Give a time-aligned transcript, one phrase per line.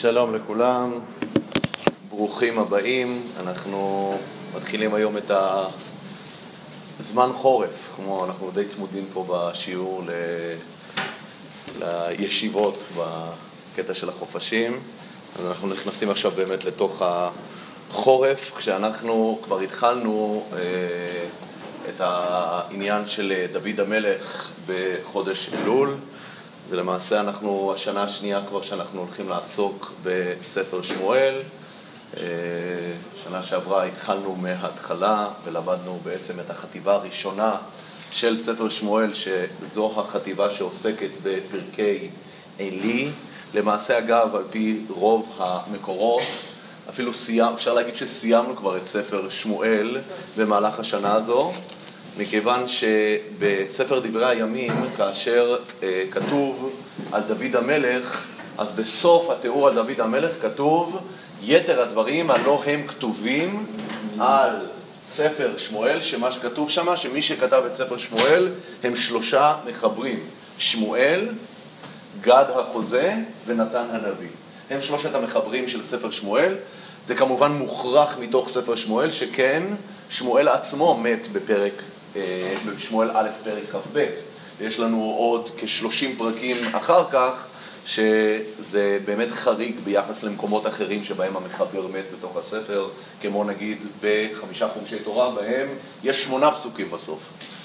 [0.00, 0.92] שלום לכולם,
[2.08, 3.22] ברוכים הבאים.
[3.40, 4.14] אנחנו
[4.56, 5.30] מתחילים היום את
[7.00, 10.10] הזמן חורף, כמו אנחנו די צמודים פה בשיעור ל...
[11.80, 14.80] לישיבות בקטע של החופשים.
[15.38, 20.58] אז אנחנו נכנסים עכשיו באמת לתוך החורף, כשאנחנו כבר התחלנו אה,
[21.88, 25.96] את העניין של דוד המלך בחודש אלול.
[26.70, 31.34] ולמעשה אנחנו, השנה השנייה כבר שאנחנו הולכים לעסוק בספר שמואל.
[32.16, 32.22] אה,
[33.24, 37.56] שנה שעברה התחלנו מההתחלה ולמדנו בעצם את החטיבה הראשונה
[38.10, 42.08] של ספר שמואל, שזו החטיבה שעוסקת בפרקי
[42.60, 43.10] עלי.
[43.54, 46.22] למעשה, אגב, על פי רוב המקורות,
[46.88, 50.00] אפילו סיימנו, אפשר להגיד שסיימנו כבר את ספר שמואל
[50.36, 51.52] במהלך השנה הזו.
[52.18, 56.70] מכיוון שבספר דברי הימים, כאשר אה, כתוב
[57.12, 58.26] על דוד המלך,
[58.58, 61.00] אז בסוף התיאור על דוד המלך כתוב
[61.42, 63.66] יתר הדברים הלא הם כתובים
[64.18, 64.50] על
[65.12, 68.48] ספר שמואל, שמה שכתוב שם, שמי שכתב את ספר שמואל
[68.82, 70.18] הם שלושה מחברים,
[70.58, 71.28] שמואל,
[72.20, 73.14] גד החוזה
[73.46, 74.28] ונתן הנביא.
[74.70, 76.54] הם שלושת המחברים של ספר שמואל.
[77.06, 79.62] זה כמובן מוכרח מתוך ספר שמואל, שכן
[80.10, 81.82] שמואל עצמו מת בפרק
[82.66, 84.06] בשמואל א' פרק כ"ב.
[84.60, 87.46] יש לנו עוד כ-30 פרקים אחר כך,
[87.86, 92.88] שזה באמת חריג ביחס למקומות אחרים שבהם המחבר מת בתוך הספר,
[93.20, 95.68] כמו נגיד בחמישה חומשי תורה, בהם
[96.04, 97.18] יש שמונה פסוקים בסוף.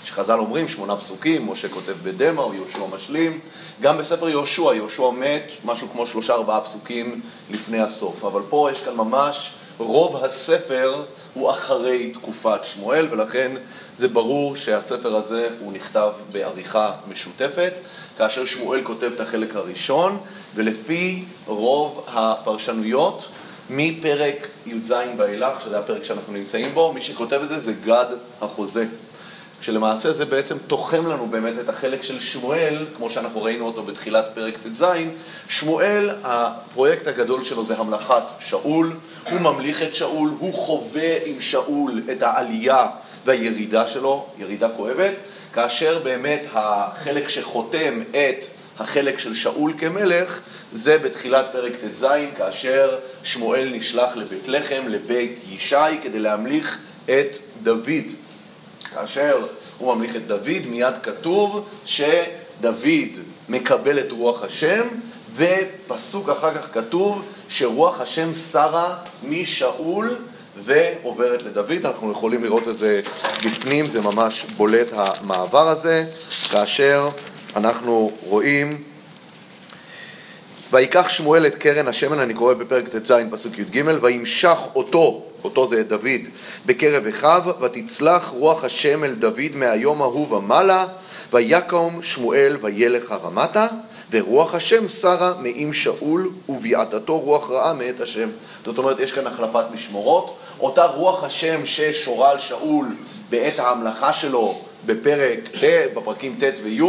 [0.04, 3.40] שחז"ל אומרים שמונה פסוקים, משה כותב בדמע או יהושע משלים.
[3.82, 7.22] גם בספר יהושע, יהושע מת משהו כמו שלושה ארבעה פסוקים
[7.52, 8.26] לפני הסוף.
[8.26, 13.52] אבל פה יש כאן ממש רוב הספר הוא אחרי תקופת שמואל, ולכן
[13.98, 17.74] זה ברור שהספר הזה הוא נכתב בעריכה משותפת,
[18.18, 20.18] כאשר שמואל כותב את החלק הראשון,
[20.56, 23.26] ולפי רוב הפרשנויות,
[23.70, 28.06] מפרק י"ז ואילך, שזה הפרק שאנחנו נמצאים בו, מי שכותב את זה זה גד
[28.42, 28.86] החוזה.
[29.62, 34.26] כשלמעשה זה בעצם תוחם לנו באמת את החלק של שמואל, כמו שאנחנו ראינו אותו בתחילת
[34.34, 34.86] פרק ט"ז.
[35.50, 38.94] שמואל, הפרויקט הגדול שלו זה המלכת שאול,
[39.30, 42.88] הוא ממליך את שאול, הוא חווה עם שאול את העלייה
[43.26, 45.14] והירידה שלו, ירידה כואבת,
[45.54, 48.46] כאשר באמת החלק שחותם את
[48.80, 50.40] החלק של שאול כמלך
[50.74, 52.06] זה בתחילת פרק ט"ז,
[52.38, 58.25] כאשר שמואל נשלח לבית לחם, לבית ישי, כדי להמליך את דוד.
[58.96, 59.46] כאשר
[59.78, 62.76] הוא ממליך את דוד, מיד כתוב שדוד
[63.50, 64.88] מקבל את רוח השם,
[65.36, 70.16] ופסוק אחר כך כתוב שרוח השם שרה משאול
[70.64, 71.86] ועוברת לדוד.
[71.86, 73.02] אנחנו יכולים לראות את זה
[73.46, 76.06] בפנים, זה ממש בולט המעבר הזה,
[76.52, 77.10] כאשר
[77.56, 78.84] אנחנו רואים
[80.72, 85.80] ויקח שמואל את קרן השמן, אני קורא בפרק ט"ז פסוק י"ג, וימשך אותו, אותו זה
[85.80, 86.22] את דוד,
[86.66, 90.86] בקרב אחיו, ותצלח רוח השם אל דוד מהיום ההוא ומעלה,
[91.34, 93.68] ויקום שמואל וילך הרמתה,
[94.12, 98.30] ורוח השם שרה מעם שאול, וביעתתו רוח רעה מאת השם.
[98.66, 100.38] זאת אומרת, יש כאן החלפת משמורות.
[100.60, 102.86] אותה רוח השם ששורה על שאול
[103.30, 106.82] בעת ההמלכה שלו בפרק ט', בפרקים ט' וי',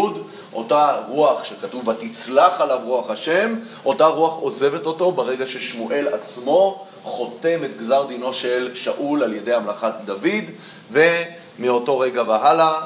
[0.56, 7.64] אותה רוח שכתוב ותצלח עליו רוח השם, אותה רוח עוזבת אותו ברגע ששמואל עצמו חותם
[7.64, 10.44] את גזר דינו של שאול על ידי המלכת דוד,
[10.92, 12.80] ומאותו רגע והלאה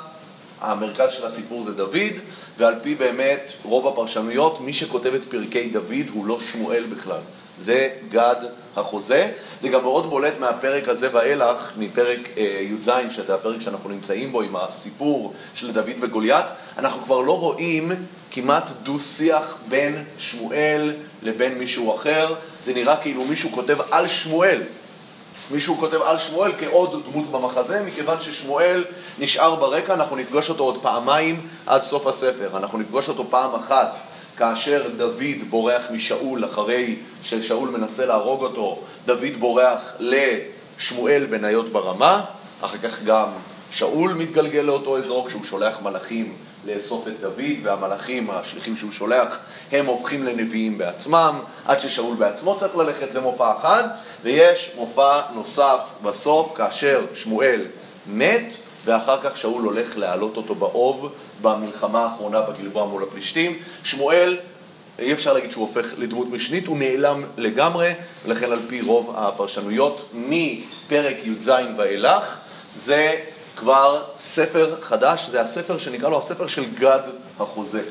[0.60, 2.12] המרכז של הסיפור זה דוד,
[2.58, 7.20] ועל פי באמת רוב הפרשנויות, מי שכותב את פרקי דוד הוא לא שמואל בכלל,
[7.64, 8.36] זה גד
[8.76, 9.32] החוזה.
[9.60, 14.40] זה גם מאוד בולט מהפרק הזה ואילך, מפרק אה, י"ז, שזה הפרק שאנחנו נמצאים בו
[14.40, 16.44] עם הסיפור של דוד וגוליית,
[16.78, 17.92] אנחנו כבר לא רואים
[18.30, 22.34] כמעט דו-שיח בין שמואל לבין מישהו אחר,
[22.64, 24.62] זה נראה כאילו מישהו כותב על שמואל.
[25.50, 28.84] מישהו כותב על שמואל כעוד דמות במחזה, מכיוון ששמואל
[29.18, 32.56] נשאר ברקע, אנחנו נפגוש אותו עוד פעמיים עד סוף הספר.
[32.56, 33.96] אנחנו נפגוש אותו פעם אחת
[34.40, 42.24] כאשר דוד בורח משאול אחרי ששאול מנסה להרוג אותו, דוד בורח לשמואל בניות ברמה,
[42.60, 43.26] אחר כך גם
[43.70, 46.34] שאול מתגלגל לאותו אזור כשהוא שולח מלאכים
[46.66, 49.38] לאסוף את דוד, והמלאכים, השליחים שהוא שולח,
[49.72, 53.84] הם הופכים לנביאים בעצמם, עד ששאול בעצמו צריך ללכת למופע אחד,
[54.22, 57.62] ויש מופע נוסף בסוף, כאשר שמואל
[58.06, 58.52] מת,
[58.84, 61.12] ואחר כך שאול הולך להעלות אותו באוב
[61.42, 63.58] במלחמה האחרונה בגלבוע מול הפלישתים.
[63.84, 64.36] שמואל,
[64.98, 67.92] אי אפשר להגיד שהוא הופך לדמות משנית, הוא נעלם לגמרי,
[68.24, 72.38] ולכן על פי רוב הפרשנויות מפרק י"ז ואילך
[72.84, 73.20] זה
[73.56, 77.00] כבר ספר חדש, זה הספר שנקרא לו הספר של גד
[77.40, 77.82] החוזה.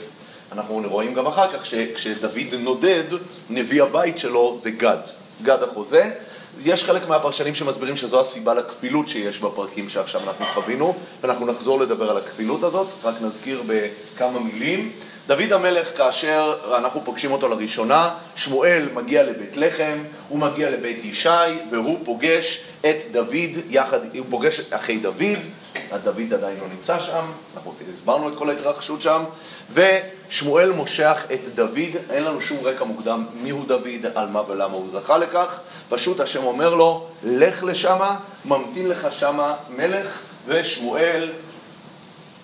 [0.51, 3.03] אנחנו רואים גם אחר כך שכשדוד נודד,
[3.49, 4.97] נביא הבית שלו זה גד,
[5.41, 6.11] גד החוזה.
[6.63, 12.11] יש חלק מהפרשנים שמסבירים שזו הסיבה לכפילות שיש בפרקים שעכשיו אנחנו חווינו, ואנחנו נחזור לדבר
[12.11, 14.91] על הכפילות הזאת, רק נזכיר בכמה מילים.
[15.27, 19.97] דוד המלך, כאשר אנחנו פוגשים אותו לראשונה, שמואל מגיע לבית לחם,
[20.29, 21.29] הוא מגיע לבית ישי,
[21.71, 25.39] והוא פוגש את דוד יחד, הוא פוגש את אחי דוד,
[26.03, 27.25] דוד עדיין לא נמצא שם,
[27.55, 29.23] אנחנו הסברנו את כל ההתרחשות שם,
[29.73, 34.87] ושמואל מושך את דוד, אין לנו שום רקע מוקדם מיהו דוד, על מה ולמה הוא
[34.91, 41.29] זכה לכך, פשוט השם אומר לו, לך לשמה, ממתין לך שמה מלך, ושמואל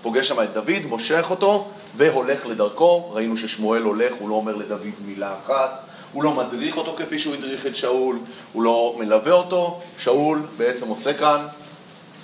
[0.01, 1.67] פוגש שם את דוד, מושך אותו,
[1.97, 3.11] והולך לדרכו.
[3.13, 5.79] ראינו ששמואל הולך, הוא לא אומר לדוד מילה אחת,
[6.13, 8.19] הוא לא מדריך אותו כפי שהוא הדריך את שאול,
[8.53, 9.81] הוא לא מלווה אותו.
[9.99, 11.47] שאול בעצם עושה כאן,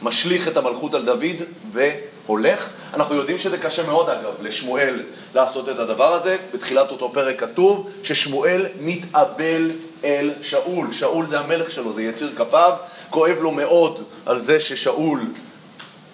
[0.01, 1.35] משליך את המלכות על דוד
[1.71, 2.69] והולך.
[2.93, 5.03] אנחנו יודעים שזה קשה מאוד אגב לשמואל
[5.35, 6.37] לעשות את הדבר הזה.
[6.53, 9.71] בתחילת אותו פרק כתוב ששמואל מתאבל
[10.03, 10.93] אל שאול.
[10.93, 12.73] שאול זה המלך שלו, זה יציר כפיו.
[13.09, 15.21] כואב לו מאוד על זה ששאול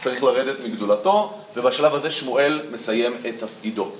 [0.03, 3.91] צריך לרדת מגדולתו, ובשלב הזה שמואל מסיים את תפקידו.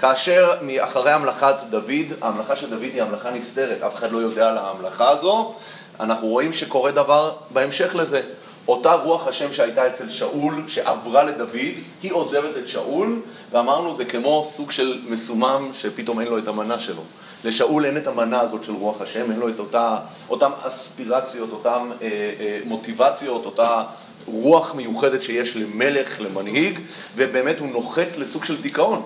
[0.00, 4.58] כאשר מאחרי המלכת דוד, ההמלכה של דוד היא המלכה נסתרת, אף אחד לא יודע על
[4.58, 5.54] ההמלכה הזו,
[6.00, 8.22] אנחנו רואים שקורה דבר בהמשך לזה.
[8.68, 13.20] אותה רוח השם שהייתה אצל שאול, שעברה לדוד, היא עוזבת את שאול,
[13.52, 17.02] ואמרנו זה כמו סוג של מסומם שפתאום אין לו את המנה שלו.
[17.44, 19.98] לשאול אין את המנה הזאת של רוח השם, אין לו את אותה,
[20.30, 22.06] אותן אספירציות, אותן אה,
[22.40, 23.82] אה, מוטיבציות, אותה
[24.26, 26.78] רוח מיוחדת שיש למלך, למנהיג,
[27.16, 29.02] ובאמת הוא נוחת לסוג של דיכאון.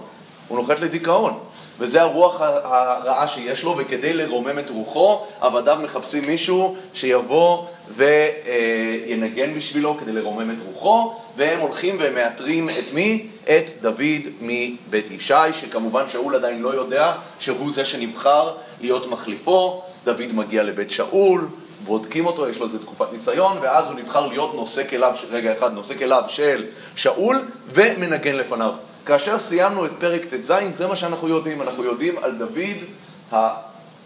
[0.48, 1.38] הוא נוחת לדיכאון.
[1.80, 7.64] וזה הרוח הרעה שיש לו, וכדי לרומם את רוחו, עבדיו מחפשים מישהו שיבוא
[7.96, 13.26] וינגן בשבילו כדי לרומם את רוחו, והם הולכים ומאתרים את מי?
[13.44, 19.82] את דוד מבית ישי, שכמובן שאול עדיין לא יודע שהוא זה שנבחר להיות מחליפו.
[20.04, 21.48] דוד מגיע לבית שאול,
[21.84, 25.72] בודקים אותו, יש לו איזה תקופת ניסיון, ואז הוא נבחר להיות נושא כליו, רגע אחד,
[25.72, 26.64] נושא כליו של
[26.96, 27.38] שאול,
[27.72, 28.72] ומנגן לפניו.
[29.06, 31.62] כאשר סיימנו את פרק ט"ז, זה מה שאנחנו יודעים.
[31.62, 32.76] אנחנו יודעים על דוד,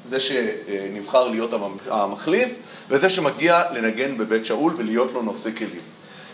[0.09, 1.51] זה שנבחר להיות
[1.91, 2.49] המחליף,
[2.89, 5.81] וזה שמגיע לנגן בבית שאול ולהיות לו נושא כלים.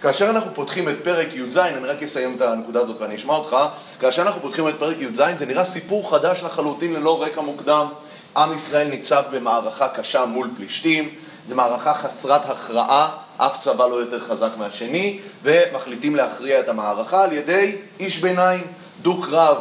[0.02, 3.56] כאשר אנחנו פותחים את פרק י"ז, אני רק אסיים את הנקודה הזאת ואני אשמע אותך,
[4.00, 7.86] כאשר אנחנו פותחים את פרק י"ז זה נראה סיפור חדש לחלוטין ללא רקע מוקדם.
[8.36, 11.08] עם ישראל ניצב במערכה קשה מול פלישתים,
[11.50, 17.32] זו מערכה חסרת הכרעה, אף צבא לא יותר חזק מהשני, ומחליטים להכריע את המערכה על
[17.32, 18.64] ידי איש ביניים,
[19.02, 19.56] דו-קרב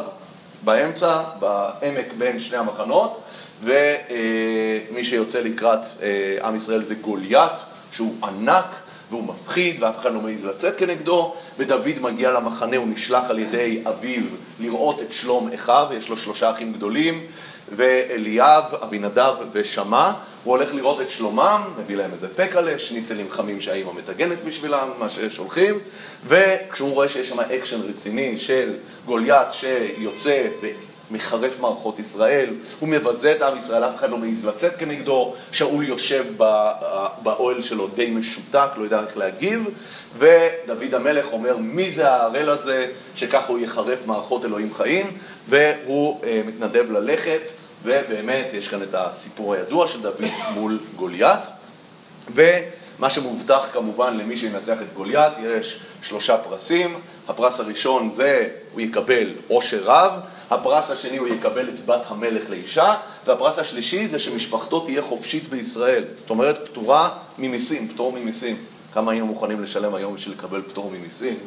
[0.64, 3.20] באמצע, בעמק בין שני המחנות,
[3.62, 7.52] ומי שיוצא לקראת אה, עם ישראל זה גוליית,
[7.92, 8.66] שהוא ענק
[9.10, 13.82] והוא מפחיד ואף אחד לא מעז לצאת כנגדו, ודוד מגיע למחנה, הוא נשלח על ידי
[13.88, 14.22] אביו
[14.60, 17.26] לראות את שלום אחיו, יש לו שלושה אחים גדולים,
[17.76, 20.12] ואליאב, אבינדב ושמע,
[20.44, 25.10] הוא הולך לראות את שלומם, מביא להם איזה פקלה, שניצלים חמים שהאימא מטגנת בשבילם, מה
[25.10, 25.78] ששולחים,
[26.28, 28.74] וכשהוא רואה שיש שם אקשן רציני של
[29.06, 30.46] גוליית שיוצא
[31.10, 35.84] מחרף מערכות ישראל, הוא מבזה את עם ישראל, אף אחד לא מעז לצאת כנגדו, שאול
[35.84, 36.24] יושב
[37.22, 39.64] באוהל שלו די משותק, לא יודע איך להגיב,
[40.18, 42.86] ודוד המלך אומר מי זה הערל הזה?
[43.14, 45.06] שככה הוא יחרף מערכות אלוהים חיים,
[45.48, 47.40] והוא אה, מתנדב ללכת
[47.84, 50.24] ובאמת יש כאן את הסיפור הידוע של דוד
[50.54, 51.40] מול גוליית,
[52.34, 59.32] ומה שמובטח כמובן למי שינצח את גוליית, יש שלושה פרסים, הפרס הראשון זה הוא יקבל
[59.48, 60.12] עושר רב,
[60.50, 62.94] הפרס השני הוא יקבל את בת המלך לאישה,
[63.26, 67.08] והפרס השלישי זה שמשפחתו תהיה חופשית בישראל, זאת אומרת פטורה
[67.38, 68.56] ממיסים, פטור ממיסים.
[68.94, 71.38] כמה היינו מוכנים לשלם היום בשביל לקבל פטור ממיסים?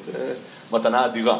[0.71, 1.39] מתנה אדירה.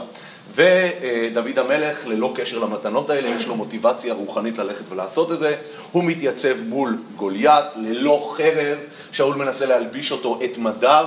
[0.56, 5.56] ודוד המלך, ללא קשר למתנות האלה, יש לו מוטיבציה רוחנית ללכת ולעשות את זה.
[5.92, 8.78] הוא מתייצב מול גוליית, ללא חרב,
[9.12, 11.06] שאול מנסה להלביש אותו את מדיו,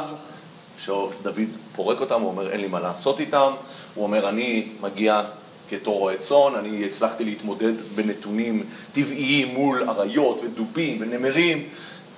[0.84, 1.34] שדוד
[1.76, 3.52] פורק אותם, הוא אומר אין לי מה לעשות איתם,
[3.94, 5.22] הוא אומר אני מגיע
[5.70, 11.62] כתור רועה צאן, אני הצלחתי להתמודד בנתונים טבעיים מול אריות ודובים ונמרים.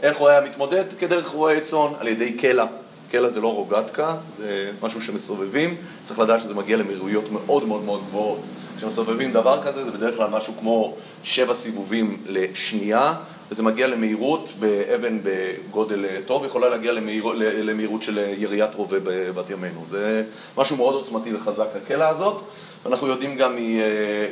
[0.02, 0.84] איך הוא היה מתמודד?
[0.98, 2.66] כדרך רועה צאן, על ידי קלע.
[3.10, 8.00] קלע זה לא רוגטקה, זה משהו שמסובבים, צריך לדעת שזה מגיע למהירויות מאוד מאוד מאוד
[8.08, 8.38] גבוהות.
[8.78, 13.14] כשמסובבים דבר כזה זה בדרך כלל משהו כמו שבע סיבובים לשנייה,
[13.50, 19.84] וזה מגיע למהירות באבן בגודל טוב, יכולה להגיע למהיר, למהירות של יריית רובה בבת ימינו.
[19.90, 20.24] זה
[20.56, 22.42] משהו מאוד עוצמתי וחזק, הקלע הזאת.
[22.86, 23.56] אנחנו יודעים גם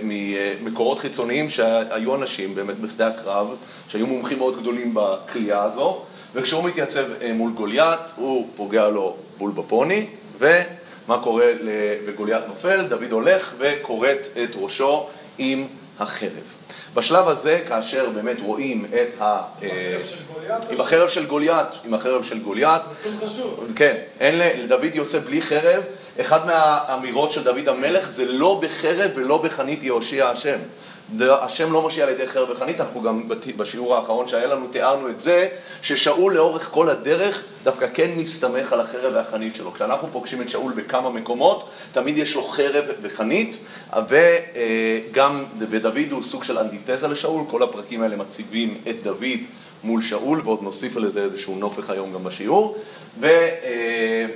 [0.02, 3.48] ממקורות חיצוניים שהיו אנשים באמת בשדה הקרב,
[3.88, 6.02] שהיו מומחים מאוד גדולים בכלייה הזו.
[6.34, 10.06] וכשהוא מתייצב אה, מול גוליית, הוא פוגע לו בול בפוני,
[10.38, 11.46] ומה קורה
[12.06, 12.82] וגוליית נופל?
[12.82, 15.06] דוד הולך וכורת את ראשו
[15.38, 15.66] עם
[15.98, 16.30] החרב.
[16.94, 19.42] בשלב הזה, כאשר באמת רואים את ה...
[19.60, 20.64] עם החרב של גוליית?
[20.70, 22.82] עם החרב של גוליית, עם החרב של גוליית.
[23.00, 23.72] נתון חשוב.
[23.76, 24.42] כן, אין ל...
[24.62, 25.82] לדוד יוצא בלי חרב.
[26.20, 30.58] אחד מהאמירות של דוד המלך זה לא בחרב ולא בחנית יהושיע השם.
[31.20, 35.20] השם לא מושיע על ידי חרב וחנית, אנחנו גם בשיעור האחרון שהיה לנו תיארנו את
[35.20, 35.48] זה,
[35.82, 39.72] ששאול לאורך כל הדרך דווקא כן מסתמך על החרב והחנית שלו.
[39.72, 43.56] כשאנחנו פוגשים את שאול בכמה מקומות, תמיד יש לו חרב וחנית,
[43.92, 49.38] וגם, ודוד הוא סוג של אנטיתזה לשאול, כל הפרקים האלה מציבים את דוד
[49.84, 52.78] מול שאול, ועוד נוסיף לזה איזשהו נופך היום גם בשיעור.
[53.20, 53.26] ו...
[53.26, 54.26] אה,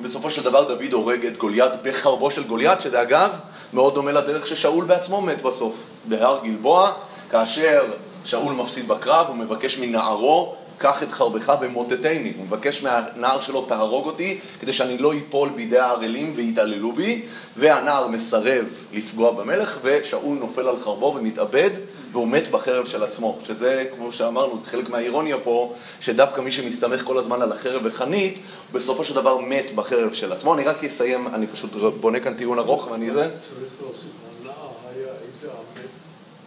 [0.00, 3.30] בסופו של דבר דוד הורג את גוליית בחרבו של גוליית, שזה אגב
[3.72, 5.74] מאוד דומה לדרך ששאול בעצמו מת בסוף.
[6.04, 6.92] בהר גלבוע,
[7.30, 7.84] כאשר
[8.24, 12.32] שאול מפסיד בקרב, הוא מבקש מנערו, קח את חרבך ומוטטני.
[12.36, 17.22] הוא מבקש מהנער שלו, תהרוג אותי, כדי שאני לא איפול בידי הערלים ויתעללו בי,
[17.56, 21.70] והנער מסרב לפגוע במלך, ושאול נופל על חרבו ומתאבד,
[22.12, 23.38] והוא מת בחרב של עצמו.
[23.44, 28.38] שזה, כמו שאמרנו, זה חלק מהאירוניה פה, שדווקא מי שמסתמך כל הזמן על החרב וחנית,
[28.72, 30.54] בסופו של דבר מת בחרב של עצמו.
[30.54, 31.70] אני רק אסיים, אני פשוט
[32.00, 33.30] בונה כאן טיעון ארוך ואני זה.
[33.40, 34.10] צריך להוסיף,
[34.42, 35.48] הנער היה איזה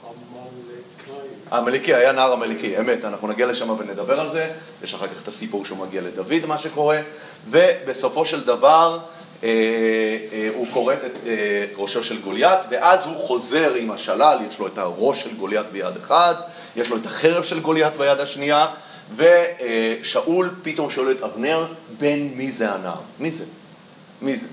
[0.04, 1.41] עמלקאי.
[1.52, 4.52] העמלקי היה נער עמלקי, אמת, אנחנו נגיע לשם ונדבר על זה,
[4.84, 7.00] יש אחר כך את הסיפור שהוא מגיע לדוד, מה שקורה,
[7.50, 9.00] ובסופו של דבר
[9.44, 9.50] אה,
[10.34, 14.68] אה, הוא כורת את אה, ראשו של גוליית, ואז הוא חוזר עם השלל, יש לו
[14.68, 16.34] את הראש של גוליית ביד אחד,
[16.76, 18.68] יש לו את החרב של גוליית ביד השנייה,
[19.16, 21.66] ושאול פתאום שואל את אבנר,
[21.98, 23.02] בן מי זה הנער?
[23.20, 23.44] מי זה?
[24.22, 24.48] מי זה?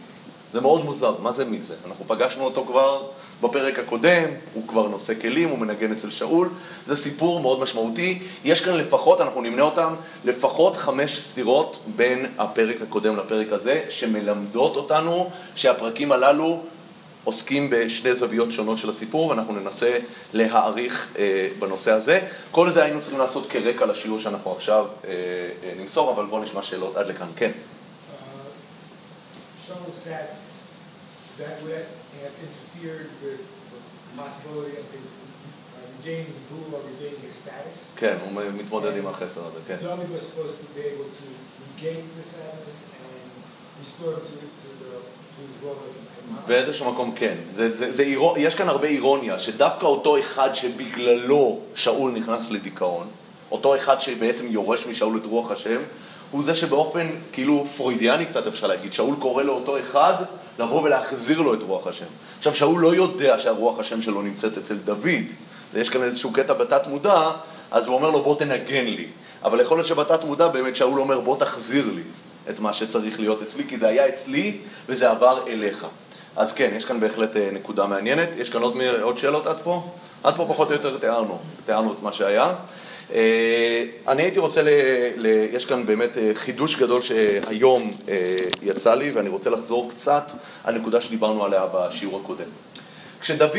[0.53, 1.75] זה מאוד מוזר, מה זה מי זה?
[1.87, 3.03] אנחנו פגשנו אותו כבר
[3.43, 4.25] בפרק הקודם,
[4.55, 6.49] הוא כבר נושא כלים, הוא מנגן אצל שאול,
[6.87, 8.19] זה סיפור מאוד משמעותי.
[8.45, 14.77] יש כאן לפחות, אנחנו נמנה אותם, לפחות חמש סתירות בין הפרק הקודם לפרק הזה, שמלמדות
[14.77, 16.63] אותנו שהפרקים הללו
[17.25, 19.99] עוסקים בשני זוויות שונות של הסיפור, ואנחנו ננסה
[20.33, 22.21] להעריך אה, בנושא הזה.
[22.51, 25.11] כל זה היינו צריכים לעשות כרקע לשיעור שאנחנו עכשיו אה,
[25.65, 27.27] אה, נמסור, אבל בואו נשמע שאלות עד לכאן.
[27.37, 27.51] כן.
[29.69, 30.63] Uh, Shaul's sadness,
[31.39, 33.41] that would have interfered with
[33.73, 37.77] the possibility of his uh, regaining rule or regaining his status.
[37.97, 39.77] כן, הוא מתמודד עם החסר הזה, כן.
[39.81, 41.27] David was supposed to be able to
[41.65, 43.29] regain the sadness and
[43.81, 45.19] restore him to, to, the.
[46.47, 47.35] באיזשהו מקום כן.
[47.57, 53.07] זה, זה, זה אירו, יש כאן הרבה אירוניה, שדווקא אותו אחד שבגללו שאול נכנס לדיכאון,
[53.51, 55.81] אותו אחד שבעצם יורש משאול את רוח השם,
[56.31, 60.15] הוא זה שבאופן כאילו פרוידיאני קצת אפשר להגיד, שאול קורא לאותו אחד
[60.59, 62.05] לבוא ולהחזיר לו את רוח השם.
[62.39, 65.25] עכשיו שאול לא יודע שהרוח השם שלו נמצאת אצל דוד,
[65.75, 67.31] ויש כאן איזשהו קטע בתת מודע,
[67.71, 69.07] אז הוא אומר לו בוא תנגן לי.
[69.45, 72.03] אבל יכול להיות שבתת מודע באמת שאול אומר בוא תחזיר לי
[72.51, 74.57] את מה שצריך להיות אצלי, כי זה היה אצלי
[74.89, 75.87] וזה עבר אליך.
[76.37, 78.29] אז כן, יש כאן בהחלט אה, נקודה מעניינת.
[78.37, 79.91] יש כאן עוד, עוד שאלות עד פה?
[80.25, 82.55] עד פה פחות או יותר תיארנו, תיארנו את מה שהיה.
[83.15, 84.69] אה, אני הייתי רוצה, ל,
[85.17, 90.31] ל, יש כאן באמת אה, חידוש גדול שהיום אה, יצא לי, ואני רוצה לחזור קצת
[90.65, 92.49] על נקודה שדיברנו עליה בשיעור הקודם.
[93.21, 93.51] כשדוד,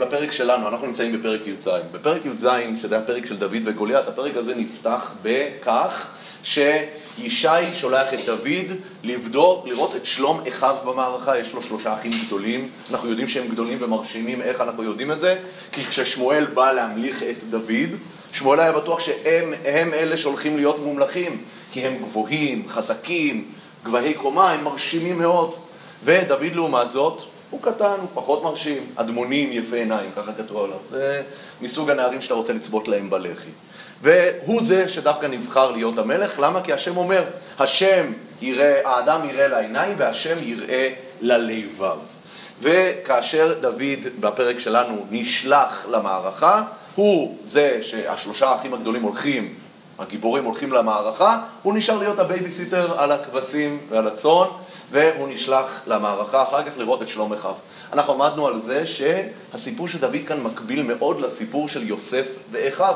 [0.00, 2.46] בפרק שלנו, אנחנו נמצאים בפרק י"ז, בפרק י"ז,
[2.80, 6.10] שזה הפרק של דוד וגוליית, הפרק הזה נפתח בכך
[6.44, 12.68] שישי שולח את דוד לבדוק, לראות את שלום אחיו במערכה, יש לו שלושה אחים גדולים,
[12.90, 15.38] אנחנו יודעים שהם גדולים ומרשימים, איך אנחנו יודעים את זה?
[15.72, 17.90] כי כששמואל בא להמליך את דוד,
[18.32, 23.44] שמואל היה בטוח שהם הם אלה שהולכים להיות מומלכים, כי הם גבוהים, חזקים,
[23.84, 25.54] גבהי קומה, הם מרשימים מאוד.
[26.04, 30.78] ודוד לעומת זאת, הוא קטן, הוא פחות מרשים, אדמונים, יפה עיניים, ככה כתוב עליו.
[30.90, 31.22] זה
[31.60, 33.50] מסוג הנערים שאתה רוצה לצבות להם בלחי.
[34.02, 36.62] והוא זה שדווקא נבחר להיות המלך, למה?
[36.62, 37.24] כי השם אומר,
[37.58, 40.90] השם יראה, האדם יראה לעיניים והשם יראה
[41.20, 41.96] ללבב.
[42.62, 46.62] וכאשר דוד בפרק שלנו נשלח למערכה,
[46.94, 49.54] הוא זה שהשלושה האחים הגדולים הולכים,
[49.98, 54.46] הגיבורים הולכים למערכה, הוא נשאר להיות הבייביסיטר על הכבשים ועל הצאן,
[54.90, 57.54] והוא נשלח למערכה אחר כך לראות את שלום אחיו.
[57.92, 62.94] אנחנו עמדנו על זה שהסיפור של דוד כאן מקביל מאוד לסיפור של יוסף ואחיו.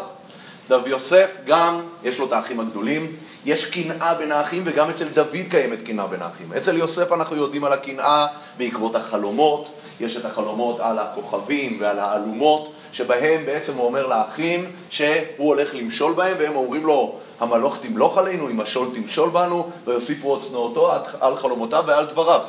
[0.68, 5.36] דוד יוסף גם, יש לו את האחים הגדולים, יש קנאה בין האחים וגם אצל דוד
[5.50, 6.52] קיימת קנאה בין האחים.
[6.52, 8.26] אצל יוסף אנחנו יודעים על הקנאה
[8.58, 9.68] בעקבות החלומות,
[10.00, 16.12] יש את החלומות על הכוכבים ועל האלומות, שבהם בעצם הוא אומר לאחים שהוא הולך למשול
[16.12, 21.36] בהם, והם אומרים לו, המלוך תמלוך עלינו, אם השול תמשול בנו, ויוסיפו עוד צנועותו על
[21.36, 22.40] חלומותיו ועל דבריו.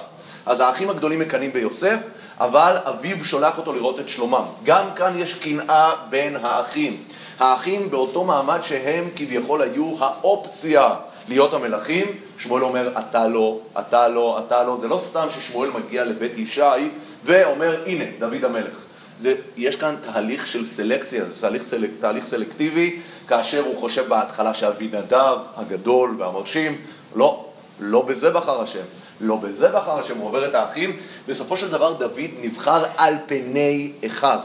[0.45, 1.97] אז האחים הגדולים מקנאים ביוסף,
[2.39, 4.43] אבל אביו שולח אותו לראות את שלומם.
[4.63, 6.97] גם כאן יש קנאה בין האחים.
[7.39, 10.95] האחים באותו מעמד שהם כביכול היו האופציה
[11.27, 12.05] להיות המלכים,
[12.37, 16.89] שמואל אומר אתה לא, אתה לא, אתה לא, זה לא סתם ששמואל מגיע לבית ישי
[17.25, 18.77] ואומר הנה דוד המלך.
[19.21, 24.53] זה, יש כאן תהליך של סלקציה, זה תהליך, סלק, תהליך סלקטיבי, כאשר הוא חושב בהתחלה
[24.53, 26.77] שאבינדב הגדול והמרשים,
[27.15, 27.45] לא,
[27.79, 28.83] לא בזה בחר השם.
[29.21, 30.97] לא בזה בחר השם, הוא עובר את האחים.
[31.27, 34.37] בסופו של דבר דוד נבחר על פני אחד.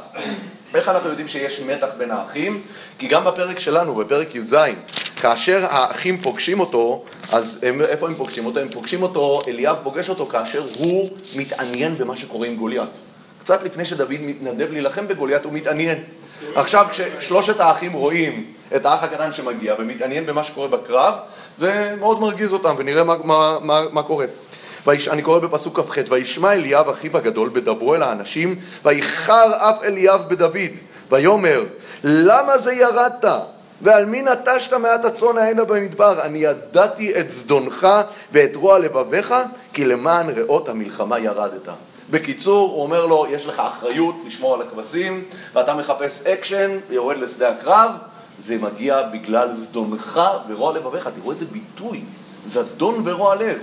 [0.75, 2.63] איך אנחנו יודעים שיש מתח בין האחים?
[2.99, 4.57] כי גם בפרק שלנו, בפרק י"ז,
[5.17, 8.61] כאשר האחים פוגשים אותו, אז הם, איפה הם פוגשים אותו?
[8.61, 12.89] הם פוגשים אותו, אליאב פוגש אותו כאשר הוא מתעניין במה שקורה עם גוליית.
[13.45, 15.99] קצת לפני שדוד מתנדב להילחם בגוליית, הוא מתעניין.
[16.55, 21.15] עכשיו, כששלושת האחים רואים את האח הקטן שמגיע ומתעניין במה שקורה בקרב,
[21.59, 24.27] זה מאוד מרגיז אותם, ונראה מה, מה, מה, מה קורה.
[24.87, 30.57] אני קורא בפסוק כ"ח, וישמע אליאב אחיו הגדול בדברו אל האנשים, ויחר אף אליאב בדוד,
[31.11, 31.65] ויאמר,
[32.05, 33.25] למה זה ירדת?
[33.83, 36.23] ועל מי נטשת מעט הצאן ההנה במדבר?
[36.23, 37.89] אני ידעתי את זדונך
[38.33, 39.35] ואת רוע לבביך,
[39.73, 41.69] כי למען ראות המלחמה ירדת.
[42.11, 47.51] בקיצור, הוא אומר לו, יש לך אחריות לשמור על הכבשים, ואתה מחפש אקשן ויורד לשדה
[47.51, 47.91] הקרב,
[48.47, 51.09] זה מגיע בגלל זדונך ורוע לבביך.
[51.21, 52.01] תראו איזה ביטוי,
[52.47, 53.59] זדון ורוע לב.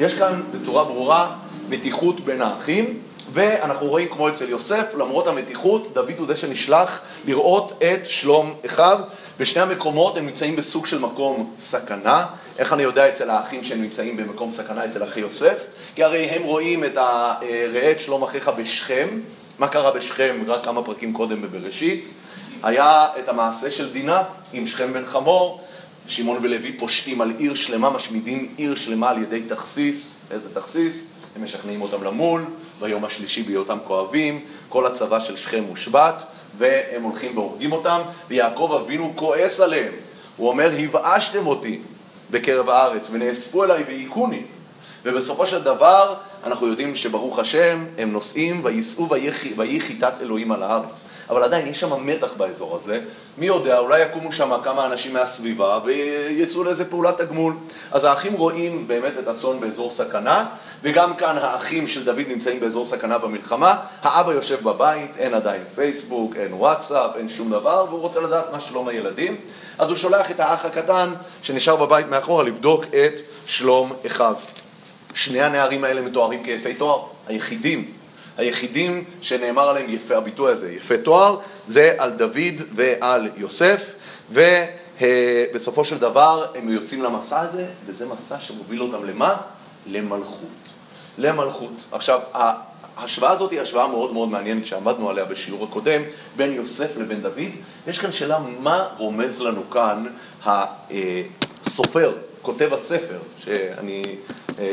[0.00, 1.36] יש כאן בצורה ברורה
[1.68, 2.98] מתיחות בין האחים,
[3.32, 8.98] ואנחנו רואים כמו אצל יוסף, למרות המתיחות, דוד הוא זה שנשלח לראות את שלום אחיו.
[9.38, 12.26] בשני המקומות הם נמצאים בסוג של מקום סכנה.
[12.58, 15.56] איך אני יודע אצל האחים שהם נמצאים במקום סכנה אצל אחי יוסף?
[15.94, 17.34] כי הרי הם רואים את ה...
[17.72, 19.08] ראה את שלום אחיך בשכם.
[19.58, 22.08] מה קרה בשכם רק כמה פרקים קודם בבראשית?
[22.62, 25.60] היה את המעשה של דינה עם שכם בן חמור,
[26.06, 30.14] שמעון ולוי פושטים על עיר שלמה, משמידים עיר שלמה על ידי תכסיס.
[30.30, 30.94] איזה תכסיס?
[31.36, 32.44] הם משכנעים אותם למול,
[32.80, 36.22] ביום השלישי בהיותם כואבים, כל הצבא של שכם מושבת,
[36.58, 39.92] והם הולכים והורגים אותם, ויעקב אבינו כועס עליהם.
[40.36, 41.78] הוא אומר, הבאשתם אותי
[42.30, 44.42] בקרב הארץ, ונאספו אליי והיכוני.
[45.04, 46.14] ובסופו של דבר,
[46.44, 49.08] אנחנו יודעים שברוך השם, הם נוסעים וייסעו
[49.56, 51.04] ויהי חיטת אלוהים על הארץ.
[51.30, 53.00] אבל עדיין יש שם מתח באזור הזה.
[53.38, 57.54] מי יודע, אולי יקומו שם כמה אנשים מהסביבה ויצאו לאיזה פעולת תגמול.
[57.92, 60.46] אז האחים רואים באמת את הצאן באזור סכנה,
[60.82, 63.76] וגם כאן האחים של דוד נמצאים באזור סכנה במלחמה.
[64.02, 68.60] האבא יושב בבית, אין עדיין פייסבוק, אין וואטסאפ, אין שום דבר, והוא רוצה לדעת מה
[68.60, 69.36] שלום הילדים.
[69.78, 71.10] אז הוא שולח את האח הקטן
[71.42, 73.12] שנשאר בבית מאחורה לבדוק את
[73.46, 74.34] שלום אחיו.
[75.14, 77.99] שני הנערים האלה מתוארים כיפי תואר, היחידים
[78.40, 83.86] היחידים שנאמר עליהם יפה, הביטוי הזה, יפה תואר, זה על דוד ועל יוסף,
[84.30, 89.36] ובסופו של דבר הם יוצאים למסע הזה, וזה מסע שמוביל אותם למה?
[89.86, 90.48] למלכות.
[91.18, 91.72] למלכות.
[91.92, 92.20] עכשיו,
[92.96, 96.02] ההשוואה הזאת היא השוואה מאוד מאוד מעניינת שעמדנו עליה בשיעור הקודם,
[96.36, 97.50] בין יוסף לבין דוד.
[97.86, 100.06] יש כאן שאלה מה רומז לנו כאן
[100.44, 104.02] הסופר, כותב הספר, שאני,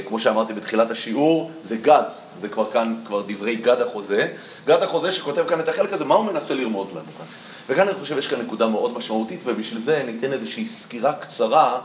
[0.07, 2.03] כמו שאמרתי בתחילת השיעור, זה גד,
[2.41, 4.27] זה כבר כאן, כבר דברי גד החוזה.
[4.65, 7.25] גד החוזה שכותב כאן את החלק הזה, מה הוא מנסה לרמוז לנו כאן?
[7.69, 11.79] וכאן אני חושב שיש כאן נקודה מאוד משמעותית, ובשביל זה ניתן איזושהי סקירה קצרה,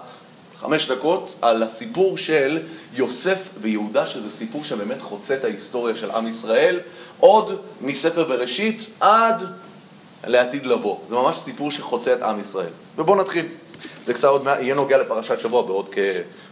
[0.56, 2.62] חמש דקות, על הסיפור של
[2.94, 6.80] יוסף ויהודה, שזה סיפור שבאמת חוצה את ההיסטוריה של עם ישראל,
[7.20, 9.46] עוד מספר בראשית עד
[10.26, 10.96] לעתיד לבוא.
[11.08, 12.70] זה ממש סיפור שחוצה את עם ישראל.
[12.96, 13.46] ובואו נתחיל.
[14.06, 15.94] זה קצת עוד מעט, יהיה נוגע לפרשת שבוע בעוד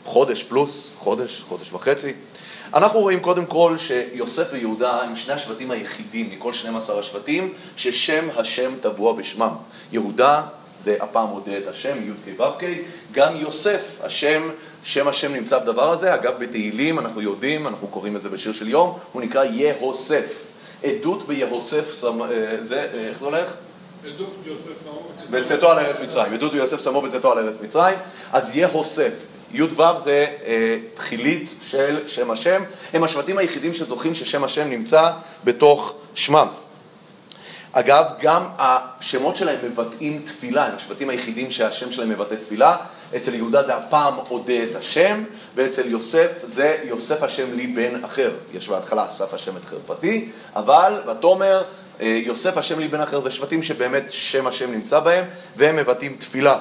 [0.04, 2.12] כחודש פלוס, חודש, חודש וחצי.
[2.74, 8.72] אנחנו רואים קודם כל שיוסף ויהודה הם שני השבטים היחידים מכל 12 השבטים ששם השם
[8.80, 9.52] טבוע בשמם.
[9.92, 10.42] יהודה
[10.84, 12.64] זה הפעם מודה את השם, י"ק ו"ק,
[13.12, 14.50] גם יוסף, השם,
[14.82, 18.68] שם השם נמצא בדבר הזה, אגב בתהילים אנחנו יודעים, אנחנו קוראים את זה בשיר של
[18.68, 20.50] יום, הוא נקרא יהוסף.
[20.84, 22.10] עדות ביהוסף, אה,
[22.62, 23.56] זה, אה, איך זה הולך?
[25.30, 27.96] בצאתו על ארץ מצרים, עדות ביוסף שמו בצאתו על ארץ מצרים,
[28.32, 29.12] אז יהוסף.
[29.52, 35.10] י"ו זה אה, תחילית של שם השם, הם השבטים היחידים שזוכים ששם השם נמצא
[35.44, 36.46] בתוך שמם.
[37.72, 42.76] אגב, גם השמות שלהם מבטאים תפילה, הם השבטים היחידים שהשם שלהם מבטא תפילה.
[43.16, 48.30] אצל יהודה זה הפעם אודה את השם, ואצל יוסף זה יוסף השם לי בן אחר.
[48.52, 51.62] יש בהתחלה אסף השם את חרפתי, אבל ותאמר
[52.00, 55.24] יוסף השם לי בן אחר זה שבטים שבאמת שם השם נמצא בהם,
[55.56, 56.58] והם מבטאים תפילה.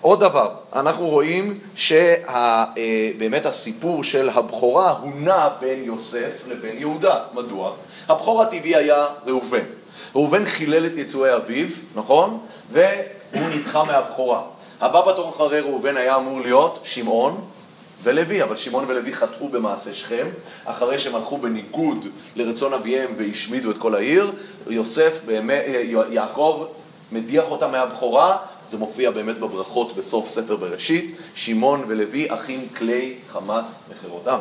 [0.00, 7.18] עוד דבר, אנחנו רואים שבאמת הסיפור של הבכורה הוא נע בין יוסף לבין יהודה.
[7.34, 7.72] מדוע?
[8.08, 9.64] הבכור הטבעי היה ראובן.
[10.14, 12.38] ראובן חילל את יצואי אביו, נכון?
[12.72, 12.92] והוא
[13.32, 14.42] נדחה מהבכורה.
[14.80, 17.44] הבא בתור אחרי ראובן היה אמור להיות שמעון
[18.04, 20.26] ולוי, אבל שמעון ולוי חטאו במעשה שכם,
[20.64, 24.32] אחרי שהם הלכו בניגוד לרצון אביהם והשמידו את כל העיר,
[24.66, 25.64] יוסף, באמת,
[26.10, 26.66] יעקב
[27.12, 28.36] מדיח אותה מהבכורה,
[28.70, 34.38] זה מופיע באמת בברכות בסוף ספר בראשית, שמעון ולוי אחים כלי חמאס מחירותם.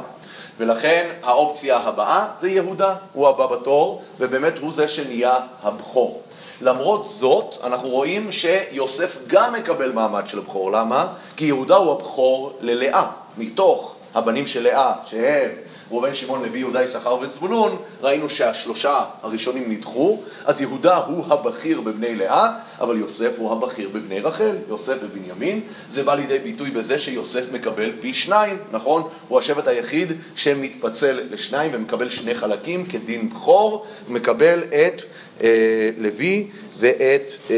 [0.58, 6.22] ולכן האופציה הבאה זה יהודה, הוא הבא בתור, ובאמת הוא זה שנהיה הבכור.
[6.62, 10.72] למרות זאת, אנחנו רואים שיוסף גם מקבל מעמד של בכור.
[10.72, 11.08] למה?
[11.36, 13.12] כי יהודה הוא הבכור ללאה.
[13.38, 15.50] מתוך הבנים של לאה, שהם
[15.92, 22.16] ראובן, שמעון, לוי, יהודה, יששכר וזבולון, ראינו שהשלושה הראשונים נדחו, אז יהודה הוא הבכיר בבני
[22.16, 22.50] לאה,
[22.82, 25.62] אבל יוסף הוא הבכיר בבני רחל, יוסף ובנימין.
[25.92, 29.04] זה בא לידי ביטוי בזה שיוסף מקבל פי שניים, נכון?
[29.28, 35.02] הוא השבט היחיד שמתפצל לשניים ומקבל שני חלקים כדין בכור, מקבל את
[35.44, 36.48] אה, לוי
[36.80, 37.56] ואת אה,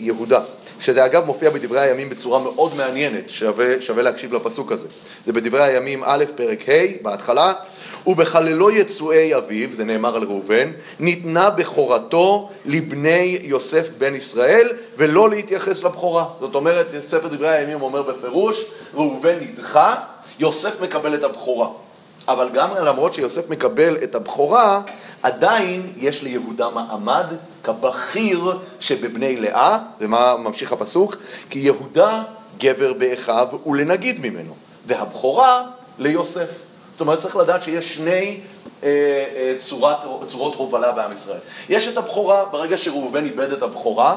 [0.00, 0.40] יהודה.
[0.80, 4.86] שזה אגב מופיע בדברי הימים בצורה מאוד מעניינת, שווה, שווה להקשיב לפסוק הזה.
[5.26, 7.52] זה בדברי הימים א', פרק ה', בהתחלה,
[8.06, 15.82] ובחללו יצואי אביו, זה נאמר על ראובן, ניתנה בכורתו לבני יוסף בן ישראל, ולא להתייחס
[15.82, 16.24] לבכורה.
[16.40, 18.64] זאת אומרת, ספר דברי הימים אומר בפירוש,
[18.94, 19.94] ראובן נדחה,
[20.38, 21.68] יוסף מקבל את הבכורה.
[22.28, 24.80] אבל גם למרות שיוסף מקבל את הבכורה,
[25.22, 27.26] עדיין יש ליהודה מעמד
[27.64, 31.16] כבכיר שבבני לאה, ומה ממשיך הפסוק?
[31.50, 32.22] כי יהודה
[32.58, 34.54] גבר באחיו ולנגיד ממנו,
[34.86, 35.66] והבכורה
[35.98, 36.48] ליוסף.
[36.92, 38.40] זאת אומרת, צריך לדעת שיש שני
[38.82, 38.88] אה,
[39.36, 39.96] אה, צורת,
[40.30, 41.38] צורות הובלה בעם ישראל.
[41.68, 44.16] יש את הבכורה, ברגע שראובן איבד את הבכורה,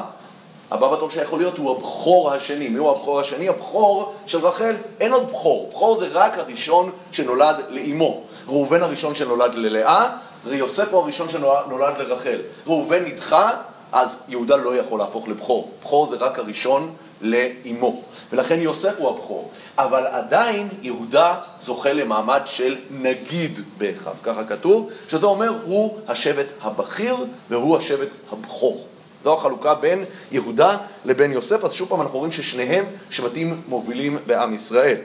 [0.72, 2.68] הבא בתור שיכול להיות הוא הבכור השני.
[2.68, 3.48] מי הוא הבכור השני?
[3.48, 4.74] הבכור של רחל.
[5.00, 5.70] אין עוד בכור.
[5.70, 8.22] בכור זה רק הראשון שנולד לאימו.
[8.48, 10.08] ראובן הראשון שנולד ללאה,
[10.44, 12.38] ויוסף הוא הראשון שנולד לרחל.
[12.66, 13.50] ראובן נדחה,
[13.92, 15.70] אז יהודה לא יכול להפוך לבכור.
[15.80, 18.02] בכור זה רק הראשון לאימו.
[18.32, 19.50] ולכן יוסף הוא הבכור.
[19.78, 24.12] אבל עדיין יהודה זוכה למעמד של נגיד באחיו.
[24.22, 27.16] ככה כתוב, שזה אומר הוא השבט הבכיר
[27.50, 28.84] והוא השבט הבכור.
[29.24, 34.54] זו החלוקה בין יהודה לבין יוסף, אז שוב פעם אנחנו רואים ששניהם שבטים מובילים בעם
[34.54, 34.96] ישראל.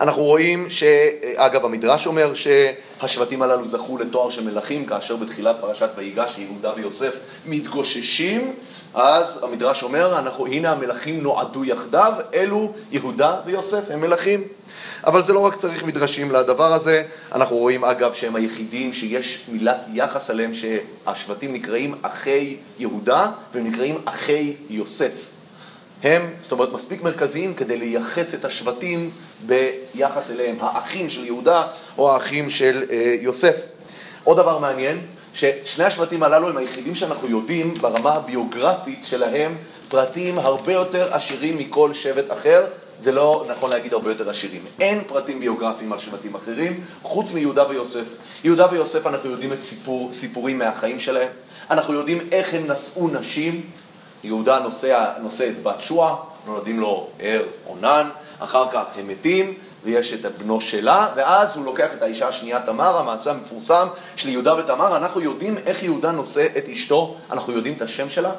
[0.00, 6.38] אנחנו רואים שאגב המדרש אומר שהשבטים הללו זכו לתואר של מלכים כאשר בתחילת פרשת ויגש
[6.38, 8.54] יהודה ויוסף מתגוששים
[8.94, 14.44] אז המדרש אומר, אנחנו, הנה המלכים נועדו יחדיו, אלו יהודה ויוסף, הם מלכים.
[15.06, 17.02] אבל זה לא רק צריך מדרשים לדבר הזה,
[17.32, 23.98] אנחנו רואים אגב שהם היחידים שיש מילת יחס עליהם שהשבטים נקראים אחי יהודה והם נקראים
[24.04, 25.12] אחי יוסף.
[26.02, 29.10] הם, זאת אומרת, מספיק מרכזיים כדי לייחס את השבטים
[29.46, 31.66] ביחס אליהם, האחים של יהודה
[31.98, 33.56] או האחים של אה, יוסף.
[34.24, 35.00] עוד דבר מעניין,
[35.34, 39.56] ששני השבטים הללו הם היחידים שאנחנו יודעים ברמה הביוגרפית שלהם
[39.88, 42.64] פרטים הרבה יותר עשירים מכל שבט אחר,
[43.02, 44.62] זה לא נכון להגיד הרבה יותר עשירים.
[44.80, 48.04] אין פרטים ביוגרפיים על שבטים אחרים, חוץ מיהודה ויוסף.
[48.44, 51.28] יהודה ויוסף אנחנו יודעים את סיפור, סיפורים מהחיים שלהם,
[51.70, 53.70] אנחנו יודעים איך הם נשאו נשים,
[54.24, 56.16] יהודה נושא, נושא את בת שועה,
[56.46, 61.88] נולדים לו ער עונן, אחר כך הם מתים, ויש את בנו שלה, ואז הוא לוקח
[61.96, 66.68] את האישה השנייה תמר, המעשה המפורסם של יהודה ותמר, אנחנו יודעים איך יהודה נושא את
[66.72, 68.32] אשתו, אנחנו יודעים את השם שלה,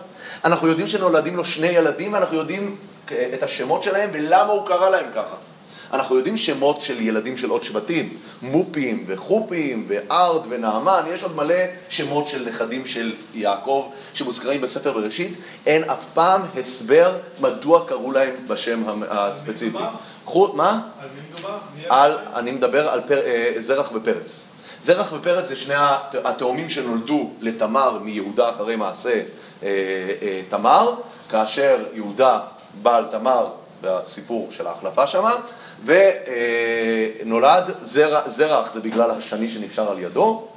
[0.45, 2.75] אנחנו יודעים שנולדים לו שני ילדים, ואנחנו יודעים
[3.05, 5.35] את השמות שלהם ולמה הוא קרא להם ככה.
[5.93, 11.55] אנחנו יודעים שמות של ילדים של עוד שבטים, מופים וחופים וארד ונעמן, יש עוד מלא
[11.89, 18.33] שמות של נכדים של יעקב שמוזכרים בספר בראשית, אין אף פעם הסבר מדוע קראו להם
[18.47, 19.77] בשם הספציפי.
[20.25, 20.81] חוט, מה?
[21.01, 21.57] על מי מדובר?
[21.89, 24.39] על, אני מדבר על פר, אה, זרח ופרץ.
[24.83, 25.73] זרח ופרץ זה שני
[26.23, 29.21] התאומים שנולדו לתמר מיהודה אחרי מעשה
[29.63, 29.67] אה,
[30.21, 30.91] אה, תמר,
[31.29, 32.39] כאשר יהודה
[32.81, 33.47] בעל תמר
[33.81, 35.35] בסיפור של ההחלפה שמה,
[35.85, 40.47] ונולד זרח, זרח זה בגלל השני שנשאר על ידו,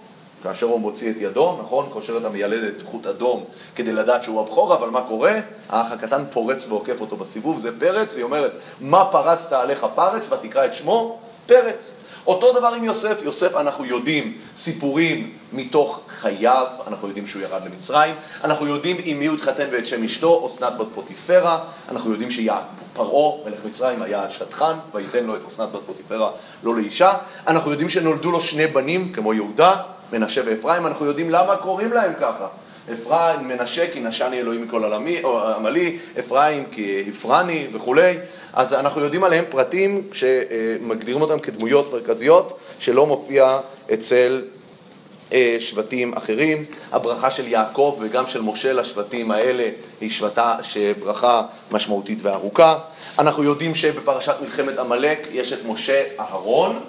[0.42, 1.86] כאשר הוא מוציא את ידו, נכון?
[1.92, 3.44] קושר את המיילדת חוט אדום
[3.74, 5.32] כדי לדעת שהוא הבכור, אבל מה קורה?
[5.68, 10.22] האח הקטן פורץ ועוקף אותו בסיבוב, זה פרץ, והיא אומרת, מה פרצת עליך פרץ?
[10.32, 11.90] ותקרא את שמו פרץ.
[12.26, 18.14] אותו דבר עם יוסף, יוסף אנחנו יודעים סיפורים מתוך חייו, אנחנו יודעים שהוא ירד למצרים,
[18.44, 23.38] אנחנו יודעים עם מי הוא התחתן ואת שם אשתו, אסנת בת פוטיפרה, אנחנו יודעים שפרעה,
[23.46, 26.30] מלך מצרים, היה שטחן, וייתן לו את אסנת בת פוטיפרה
[26.62, 27.12] לא לאישה,
[27.46, 32.12] אנחנו יודעים שנולדו לו שני בנים, כמו יהודה, מנשה ואפרים, אנחנו יודעים למה קוראים להם
[32.20, 32.46] ככה.
[32.92, 38.14] אפרים, מנשה כי נשני אלוהים מכל עולמי, או עמלי, אפרים כי הפרני וכולי.
[38.52, 43.58] אז אנחנו יודעים עליהם פרטים שמגדירים אותם כדמויות מרכזיות שלא מופיע
[43.94, 44.42] אצל
[45.32, 46.64] אה, שבטים אחרים.
[46.92, 49.68] הברכה של יעקב וגם של משה לשבטים האלה
[50.00, 52.78] היא שבטה שברכה משמעותית וארוכה.
[53.18, 56.80] אנחנו יודעים שבפרשת מלחמת עמלק יש את משה אהרון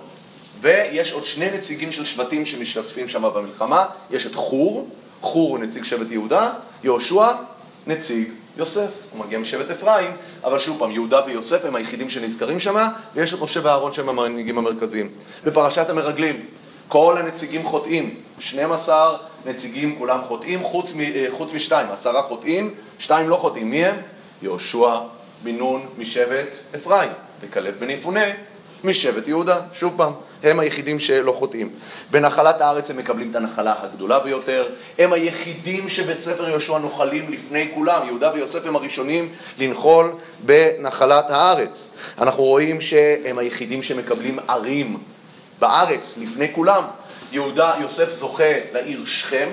[0.61, 4.89] ויש עוד שני נציגים של שבטים שמשתתפים שם במלחמה, יש את חור,
[5.21, 7.27] חור הוא נציג שבט יהודה, יהושע
[7.87, 10.11] נציג יוסף, הוא מגיע משבט אפרים,
[10.43, 14.57] אבל שוב פעם, יהודה ויוסף הם היחידים שנזכרים שם, ויש את משה ואהרון שהם המנהיגים
[14.57, 15.09] המרכזיים.
[15.43, 16.45] בפרשת המרגלים,
[16.87, 23.29] כל הנציגים חוטאים, 12 נציגים כולם חוטאים, חוץ, מ, אה, חוץ משתיים, עשרה חוטאים, שתיים
[23.29, 23.95] לא חוטאים, מי הם?
[24.41, 24.95] יהושע
[25.43, 27.09] בן נון משבט אפרים,
[27.41, 28.25] וכלב בן יפונה
[28.83, 31.69] משבט יהודה, שוב פעם, הם היחידים שלא חוטאים.
[32.11, 34.67] בנחלת הארץ הם מקבלים את הנחלה הגדולה ביותר,
[34.99, 40.11] הם היחידים שבספר יהושע נוחלים לפני כולם, יהודה ויוסף הם הראשונים לנחול
[40.45, 41.89] בנחלת הארץ.
[42.17, 44.97] אנחנו רואים שהם היחידים שמקבלים ערים
[45.59, 46.83] בארץ לפני כולם.
[47.31, 49.49] יהודה, יוסף זוכה לעיר שכם,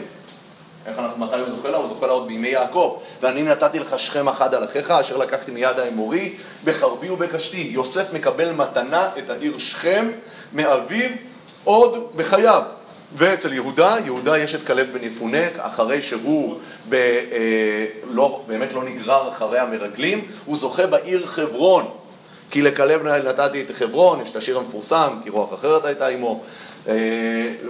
[0.86, 1.76] איך אנחנו, מתי הוא זוכה לה?
[1.76, 2.98] הוא זוכה לה עוד בימי יעקב.
[3.20, 6.32] ואני נתתי לך שכם אחד על אחיך, אשר לקחתי מיד האמורי,
[6.64, 7.68] בחרבי ובקשתי.
[7.72, 10.10] יוסף מקבל מתנה את העיר שכם
[10.52, 11.10] מאביו
[11.64, 12.62] עוד בחייו.
[13.16, 18.84] ואצל יהודה, יהודה יש את כלב בן יפונה, אחרי שהוא ב, אה, לא, באמת לא
[18.84, 21.90] נגרר אחרי המרגלים, הוא זוכה בעיר חברון.
[22.50, 26.42] כי לכלב נתתי את חברון, יש את השיר המפורסם, כי רוח אחרת הייתה עמו.
[26.88, 26.94] אה,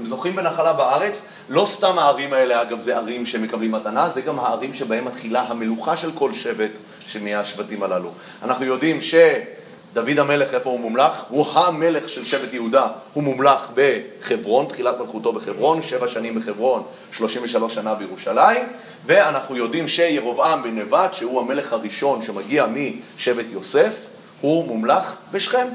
[0.06, 4.74] זוכים בנחלה בארץ, לא סתם הערים האלה, אגב, זה ערים שמקבלים מתנה, זה גם הערים
[4.74, 6.70] שבהם מתחילה המלוכה של כל שבט
[7.06, 8.10] של מאה השבטים הללו.
[8.42, 11.24] אנחנו יודעים שדוד המלך, איפה הוא מומלך?
[11.28, 17.74] הוא המלך של שבט יהודה, הוא מומלך בחברון, תחילת מלכותו בחברון, שבע שנים בחברון, 33
[17.74, 18.66] שנה בירושלים,
[19.06, 24.06] ואנחנו יודעים שירובעם בן נבט, שהוא המלך הראשון שמגיע משבט יוסף,
[24.40, 25.66] הוא מומלך בשכם.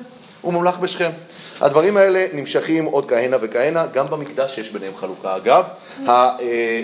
[0.41, 1.09] הוא מומלך בשכם.
[1.61, 5.35] הדברים האלה נמשכים עוד כהנה וכהנה, גם במקדש יש ביניהם חלוקה.
[5.35, 5.63] אגב,
[6.07, 6.37] אה,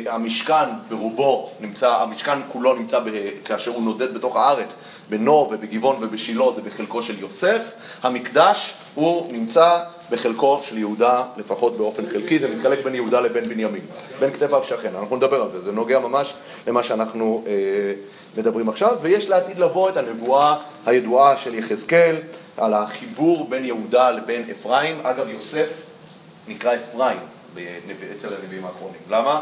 [0.08, 3.10] המשכן ברובו נמצא, המשכן כולו נמצא ב,
[3.46, 4.70] כאשר הוא נודד בתוך הארץ,
[5.10, 7.62] בנוב ובגבעון ובשילה זה בחלקו של יוסף,
[8.04, 9.80] המקדש הוא נמצא
[10.12, 13.82] בחלקו של יהודה, לפחות באופן חלקי, זה מתחלק בין יהודה לבין בנימין,
[14.20, 16.34] בין כתפיו שכן, אנחנו נדבר על זה, זה נוגע ממש
[16.68, 17.52] למה שאנחנו אה,
[18.38, 22.16] מדברים עכשיו, ויש לעתיד לבוא את הנבואה הידועה של יחזקאל,
[22.58, 24.96] על החיבור בין יהודה לבין אפרים.
[25.04, 25.70] אגב, יוסף
[26.48, 27.18] נקרא אפרים
[28.20, 29.00] אצל הנביאים האחרונים.
[29.10, 29.42] למה?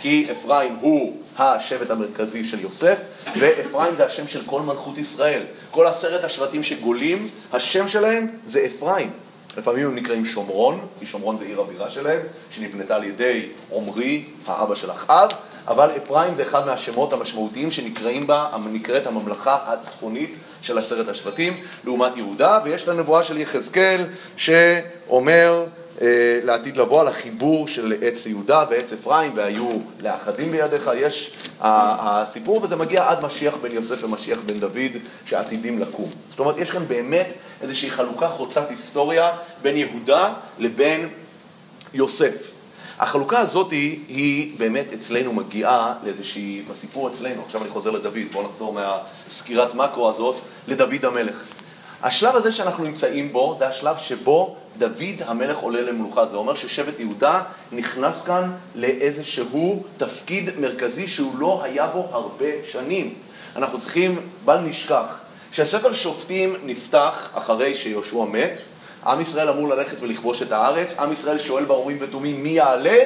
[0.00, 2.98] כי אפרים הוא השבט המרכזי של יוסף,
[3.40, 5.42] ואפרים זה השם של כל מלכות ישראל.
[5.70, 9.10] כל עשרת השבטים שגולים, השם שלהם זה אפרים.
[9.56, 12.20] לפעמים הם נקראים שומרון, כי שומרון זה עיר הבירה שלהם,
[12.50, 15.30] שנבנתה על ידי עמרי, האבא של אחאב,
[15.70, 21.52] אבל אפרים זה אחד מהשמות המשמעותיים שנקראים בה, נקראת הממלכה הצפונית של עשרת השבטים,
[21.84, 24.04] לעומת יהודה, ויש את הנבואה של יחזקאל
[24.36, 25.64] שאומר
[26.00, 26.06] אה,
[26.44, 29.68] לעתיד לבוא על החיבור של עץ יהודה ועץ אפרים, והיו
[30.02, 34.92] לאחדים בידיך, יש הסיפור, וזה מגיע עד משיח בן יוסף ומשיח בן דוד
[35.24, 36.10] שעתידים לקום.
[36.30, 37.26] זאת אומרת, יש כאן באמת
[37.62, 39.30] איזושהי חלוקה חוצת היסטוריה
[39.62, 41.08] בין יהודה לבין
[41.94, 42.59] יוסף.
[43.00, 48.48] החלוקה הזאת היא, היא באמת אצלנו מגיעה לאיזושהי, בסיפור אצלנו, עכשיו אני חוזר לדוד, בואו
[48.48, 50.34] נחזור מהסקירת מקרו הזאת
[50.68, 51.44] לדוד המלך.
[52.02, 56.26] השלב הזה שאנחנו נמצאים בו, זה השלב שבו דוד המלך עולה למלוכה.
[56.26, 63.14] זה אומר ששבט יהודה נכנס כאן לאיזשהו תפקיד מרכזי שהוא לא היה בו הרבה שנים.
[63.56, 65.20] אנחנו צריכים, בל נשכח,
[65.52, 68.52] כשהספר שופטים נפתח אחרי שיהושע מת,
[69.06, 72.98] עם ישראל אמור ללכת ולכבוש את הארץ, עם ישראל שואל באורים ותומים מי יעלה?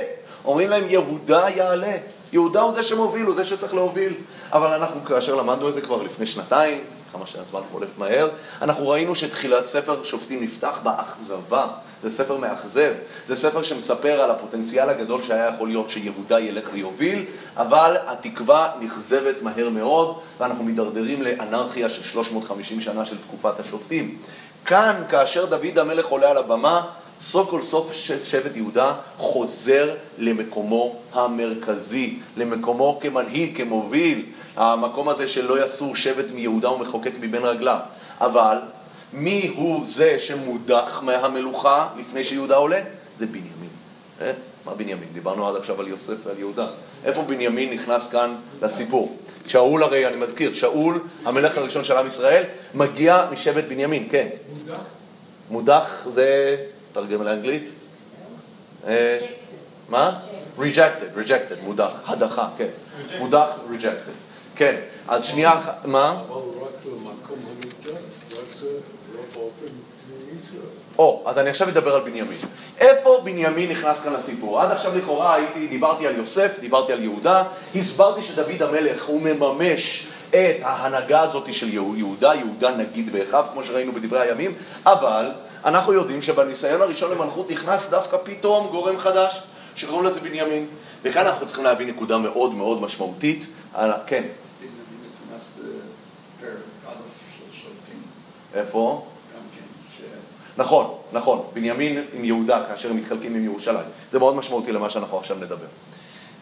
[0.44, 1.96] אומרים להם יהודה יעלה.
[2.32, 4.14] יהודה הוא זה שמוביל, הוא זה שצריך להוביל.
[4.52, 6.80] אבל אנחנו, כאשר למדנו את זה כבר לפני שנתיים,
[7.12, 8.28] כמה שהזמן חולף מהר,
[8.62, 11.66] אנחנו ראינו שתחילת ספר שופטים נפתח באכזבה.
[12.02, 12.92] זה ספר מאכזב,
[13.26, 17.24] זה ספר שמספר על הפוטנציאל הגדול שהיה יכול להיות שיהודה ילך ויוביל,
[17.56, 24.18] אבל התקווה נכזבת מהר מאוד, ואנחנו מידרדרים לאנרכיה של 350 שנה של תקופת השופטים.
[24.64, 26.86] כאן, כאשר דוד המלך עולה על הבמה,
[27.22, 27.92] סוף כל סוף
[28.24, 34.24] שבט יהודה חוזר למקומו המרכזי, למקומו כמנהיג, כמוביל,
[34.56, 37.78] המקום הזה שלא יסור שבט מיהודה ומחוקק מבין רגליו.
[38.20, 38.58] אבל
[39.12, 42.80] מי הוא זה שמודח מהמלוכה לפני שיהודה עולה?
[43.18, 44.34] זה בנימין.
[44.64, 45.08] מה בנימין?
[45.12, 46.66] דיברנו עד עכשיו על יוסף ועל יהודה.
[47.04, 49.18] איפה בנימין נכנס כאן לסיפור?
[49.46, 54.28] שאול הרי, אני מזכיר, שאול, המלך הראשון של עם ישראל, מגיע משבט בנימין, כן.
[54.52, 54.84] מודח?
[55.50, 56.56] מודח זה,
[56.92, 57.68] תרגם לאנגלית?
[58.86, 59.18] אה,
[59.88, 60.20] מה?
[60.58, 62.68] rejected, rejected, מודח, הדחה, כן.
[63.18, 64.16] מודח, rejected.
[64.56, 64.76] כן,
[65.08, 66.10] אז שנייה, מה?
[66.10, 68.66] אבל רק למקום המקדש, רק זה
[69.14, 69.66] לא באופן
[70.06, 70.83] פנימי שלו.
[70.98, 72.38] או, אז אני עכשיו אדבר על בנימין.
[72.78, 74.60] איפה בנימין נכנס כאן לסיפור?
[74.60, 80.06] עד עכשיו לכאורה הייתי, דיברתי על יוסף, דיברתי על יהודה, הסברתי שדוד המלך הוא מממש
[80.30, 84.54] את ההנהגה הזאת של יהודה, יהודה נגיד באחיו, כמו שראינו בדברי הימים,
[84.86, 85.30] אבל
[85.64, 89.42] אנחנו יודעים שבניסיון הראשון למלכות נכנס דווקא פתאום גורם חדש,
[89.76, 90.66] שקוראים לזה בנימין.
[91.02, 93.46] וכאן אנחנו צריכים להביא נקודה מאוד מאוד משמעותית.
[93.74, 93.90] על...
[94.06, 94.22] כן,
[98.54, 99.06] איפה?
[100.58, 103.86] נכון, נכון, בנימין עם יהודה כאשר הם מתחלקים עם ירושלים.
[104.12, 105.66] זה מאוד משמעותי למה שאנחנו עכשיו נדבר.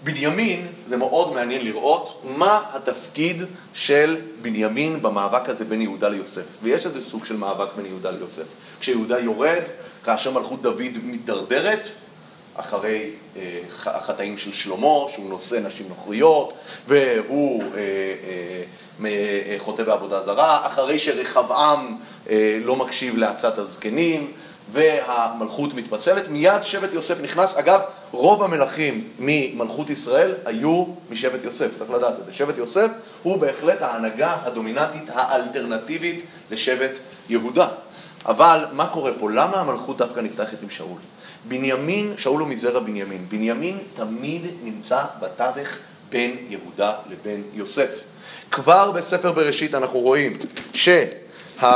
[0.05, 3.42] בנימין, זה מאוד מעניין לראות מה התפקיד
[3.75, 6.44] של בנימין במאבק הזה בין יהודה ליוסף.
[6.62, 8.44] ויש איזה סוג של מאבק בין יהודה ליוסף.
[8.81, 9.62] כשיהודה יורד,
[10.05, 11.88] כאשר מלכות דוד מתדרדרת,
[12.57, 16.53] אחרי אה, החטאים של שלמה, שהוא נושא נשים נוכריות,
[16.88, 17.79] והוא אה,
[19.05, 21.97] אה, אה, חוטא בעבודה זרה, אחרי שרחבעם
[22.31, 24.33] אה, לא מקשיב לעצת הזקנים,
[24.73, 27.57] והמלכות מתפצלת, מיד שבט יוסף נכנס.
[27.57, 32.33] אגב, רוב המלכים ממלכות ישראל היו משבט יוסף, צריך לדעת את זה.
[32.33, 32.91] שבט יוסף
[33.23, 37.69] הוא בהחלט ההנהגה הדומיננטית האלטרנטיבית לשבט יהודה.
[38.27, 39.31] אבל מה קורה פה?
[39.31, 40.99] למה המלכות דווקא נפתחת עם שאול?
[41.45, 43.27] בנימין, שאול הוא מזרע בנימין.
[43.29, 45.69] בנימין תמיד נמצא בתווך
[46.11, 47.89] בין יהודה לבין יוסף.
[48.51, 50.39] כבר בספר בראשית אנחנו רואים
[50.75, 51.69] שהבן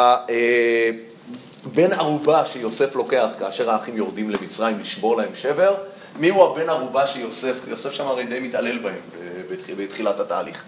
[1.92, 5.74] ערובה שיוסף לוקח כאשר האחים יורדים למצרים לשבור להם שבר,
[6.18, 8.94] מי הוא הבן ערובה שיוסף, יוסף שם הרי די מתעלל בהם
[9.50, 10.62] בתח- בתחילת התהליך.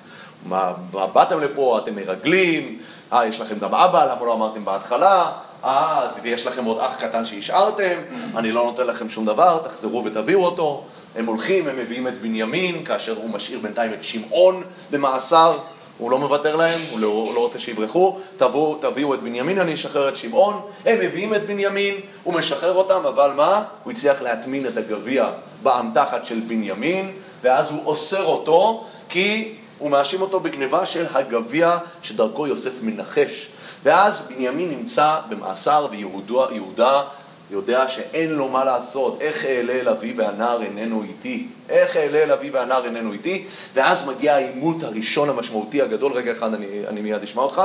[0.46, 2.78] מה, מה באתם לפה, אתם מרגלים,
[3.12, 5.32] אה, יש לכם גם אבא, למה לא אמרתם בהתחלה?
[5.64, 7.98] אה, ויש לכם עוד אח קטן שהשארתם,
[8.36, 10.84] אני לא נותן לכם שום דבר, תחזרו ותביאו אותו.
[11.16, 15.58] הם הולכים, הם מביאים את בנימין, כאשר הוא משאיר בינתיים את שמעון במאסר,
[15.98, 20.08] הוא לא מוותר להם, הוא לא, לא רוצה שיברחו, תבואו, תביאו את בנימין, אני אשחרר
[20.08, 21.94] את שמעון, הם מביאים את בנימין,
[22.24, 23.64] הוא משחרר אותם, אבל מה?
[23.84, 25.30] הוא הצליח להטמין את הגביע
[25.62, 32.46] באמתחת של בנימין, ואז הוא אוסר אותו, כי הוא מאשים אותו בגניבה של הגביע שדרכו
[32.46, 33.48] יוסף מנחש.
[33.82, 37.02] ואז בנימין נמצא במאסר ויהודה יהודה
[37.50, 42.32] יודע שאין לו מה לעשות, איך אעלה אל אבי והנער איננו איתי, איך אעלה אל
[42.32, 47.22] אבי והנער איננו איתי, ואז מגיע העימות הראשון המשמעותי הגדול, רגע אחד אני, אני מיד
[47.22, 47.62] אשמע אותך,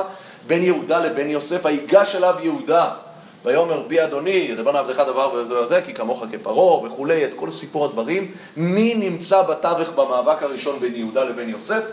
[0.48, 2.90] בין יהודה לבין יוסף, היגש אליו יהודה,
[3.46, 7.86] ויאמר בי אדוני, ידבר לעבדך דבר וזה וזה, כי כמוך כפרעה וכולי, את כל סיפור
[7.86, 11.84] הדברים, מי נמצא בתווך במאבק הראשון בין יהודה לבין יוסף?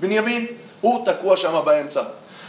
[0.00, 0.46] בנימין,
[0.80, 2.02] הוא תקוע שם באמצע.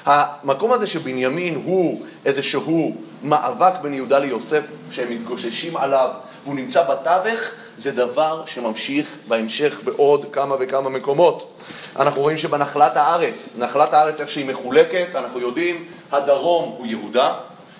[0.05, 6.09] המקום הזה שבנימין הוא איזשהו מאבק בין יהודה ליוסף, שהם מתגוששים עליו,
[6.43, 7.39] והוא נמצא בתווך,
[7.77, 11.53] זה דבר שממשיך בהמשך בעוד כמה וכמה מקומות.
[11.95, 17.33] אנחנו רואים שבנחלת הארץ, נחלת הארץ איך שהיא מחולקת, אנחנו יודעים, הדרום הוא יהודה,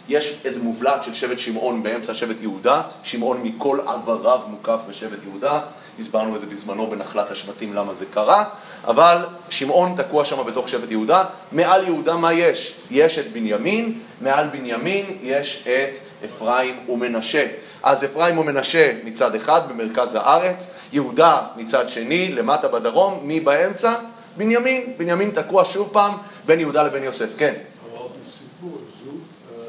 [0.09, 5.59] יש איזה מובלעת של שבט שמעון באמצע שבט יהודה, שמעון מכל עבריו מוקף בשבט יהודה,
[5.99, 8.45] הסברנו את זה בזמנו בנחלת השבטים למה זה קרה,
[8.87, 12.75] אבל שמעון תקוע שם בתוך שבט יהודה, מעל יהודה מה יש?
[12.91, 17.45] יש את בנימין, מעל בנימין יש את אפרים ומנשה.
[17.83, 20.57] אז אפרים ומנשה מצד אחד במרכז הארץ,
[20.93, 23.93] יהודה מצד שני, למטה בדרום, מי באמצע?
[24.37, 24.93] בנימין.
[24.97, 26.11] בנימין תקוע שוב פעם
[26.45, 27.53] בין יהודה לבין יוסף, כן.
[27.53, 29.63] אבל בסיפור זו, אה,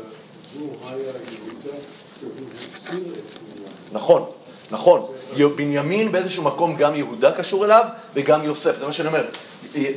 [0.54, 1.78] זו היה יהודה
[2.20, 2.30] שהוא
[2.76, 3.72] הסיר את בנימין.
[3.92, 4.24] נכון,
[4.70, 5.19] נכון.
[5.56, 9.24] בנימין באיזשהו מקום גם יהודה קשור אליו וגם יוסף, זה מה שאני אומר.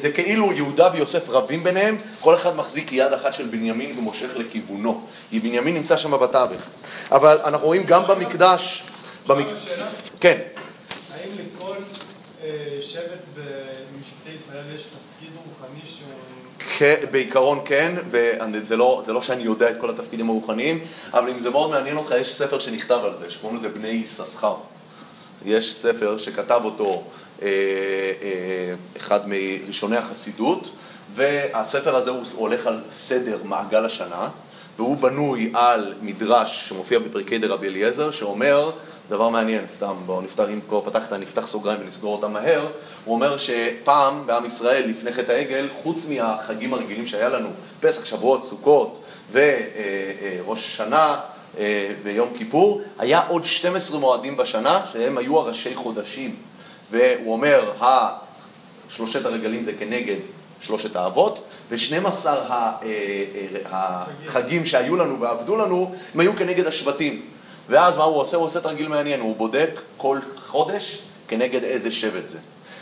[0.01, 5.05] זה כאילו יהודה ויוסף רבים ביניהם, כל אחד מחזיק יד אחת של בנימין ומושך לכיוונו.
[5.29, 6.61] כי בנימין נמצא שם בתווך.
[7.11, 8.83] אבל אנחנו רואים גם במקדש...
[9.27, 9.45] במק...
[10.19, 10.37] כן,
[11.13, 11.75] האם לכל
[12.43, 12.49] אה,
[12.81, 13.03] שבט
[13.37, 13.39] ב-
[13.99, 16.07] משבטי ישראל יש תפקיד רוחני שהוא...
[16.77, 20.79] כן, בעיקרון כן, וזה לא, לא שאני יודע את כל התפקידים הרוחניים,
[21.13, 24.55] אבל אם זה מאוד מעניין אותך, יש ספר שנכתב על זה, שקוראים לזה בני יששכר.
[25.45, 27.03] יש ספר שכתב אותו
[27.41, 30.69] אה, אה, אחד מראשוני החסידות,
[31.15, 34.29] והספר הזה הוא הולך על סדר מעגל השנה,
[34.77, 38.71] והוא בנוי על מדרש שמופיע בפרקי דרבי אליעזר, שאומר,
[39.09, 42.67] דבר מעניין, סתם, בואו נפתח, אם כבר פתחת, נפתח סוגריים ונסגור אותם מהר,
[43.05, 48.45] הוא אומר שפעם בעם ישראל, לפני חטא העגל, חוץ מהחגים הרגילים שהיה לנו, פסח, שבועות,
[48.45, 51.19] סוכות וראש השנה,
[51.57, 56.35] אה, ויום כיפור, היה עוד 12 מועדים בשנה שהם היו הראשי חודשים.
[56.91, 57.71] והוא אומר,
[58.89, 60.17] שלושת הרגלים זה כנגד
[60.61, 62.27] שלושת האבות, ו-12
[63.65, 67.21] החגים שהיו לנו ועבדו לנו, הם היו כנגד השבטים.
[67.69, 68.37] ואז מה הוא עושה?
[68.37, 72.37] הוא עושה תרגיל מעניין, הוא בודק כל חודש כנגד איזה שבט זה.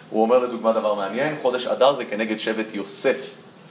[0.10, 3.18] הוא אומר לדוגמה דבר מעניין, חודש אדר זה כנגד שבט יוסף.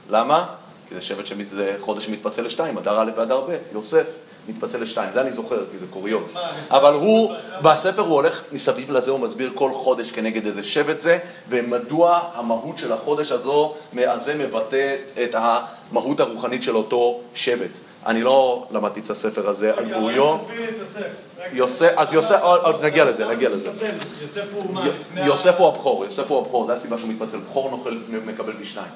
[0.09, 0.45] למה?
[0.91, 4.03] כי זה שבט שמת, זה חודש שמתפצל לשתיים, אדר א' ואדר ב', יוסף
[4.49, 6.33] מתפצל לשתיים, זה אני זוכר כי זה קוריוז.
[6.69, 11.17] אבל הוא, בספר הוא הולך מסביב לזה, הוא מסביר כל חודש כנגד איזה שבט זה,
[11.49, 17.69] ומדוע המהות של החודש הזו, הזה מבטאת את המהות הרוחנית של אותו שבט.
[18.05, 20.35] אני לא למדתי את הספר הזה על בוריו.
[20.35, 20.79] את
[21.53, 21.93] יוסף.
[21.95, 23.69] אז יוסף, עוד נגיע לזה, נגיע לזה.
[23.69, 25.25] מתפצל.
[25.25, 27.37] יוסף הוא הבכור, יוסף הוא הבכור, זה הסיבה שהוא מתפצל.
[27.37, 28.91] בכור נוכל, מקבל פי שניים.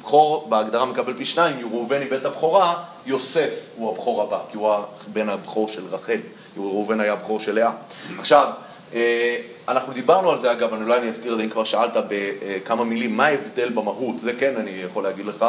[0.00, 4.72] בכור בהגדרה מקבל פי שניים, ראובן איבד את הבכורה, יוסף הוא הבכור הבא, כי הוא
[4.72, 6.20] הבן הבכור של רחל,
[6.56, 7.72] ראובן היה הבכור של לאה.
[8.18, 8.48] עכשיו,
[8.94, 9.36] אה,
[9.68, 12.84] אנחנו דיברנו על זה אגב, אני אולי אני אזכיר את זה אם כבר שאלת בכמה
[12.84, 15.46] מילים, מה ההבדל במהות, זה כן אני יכול להגיד לך,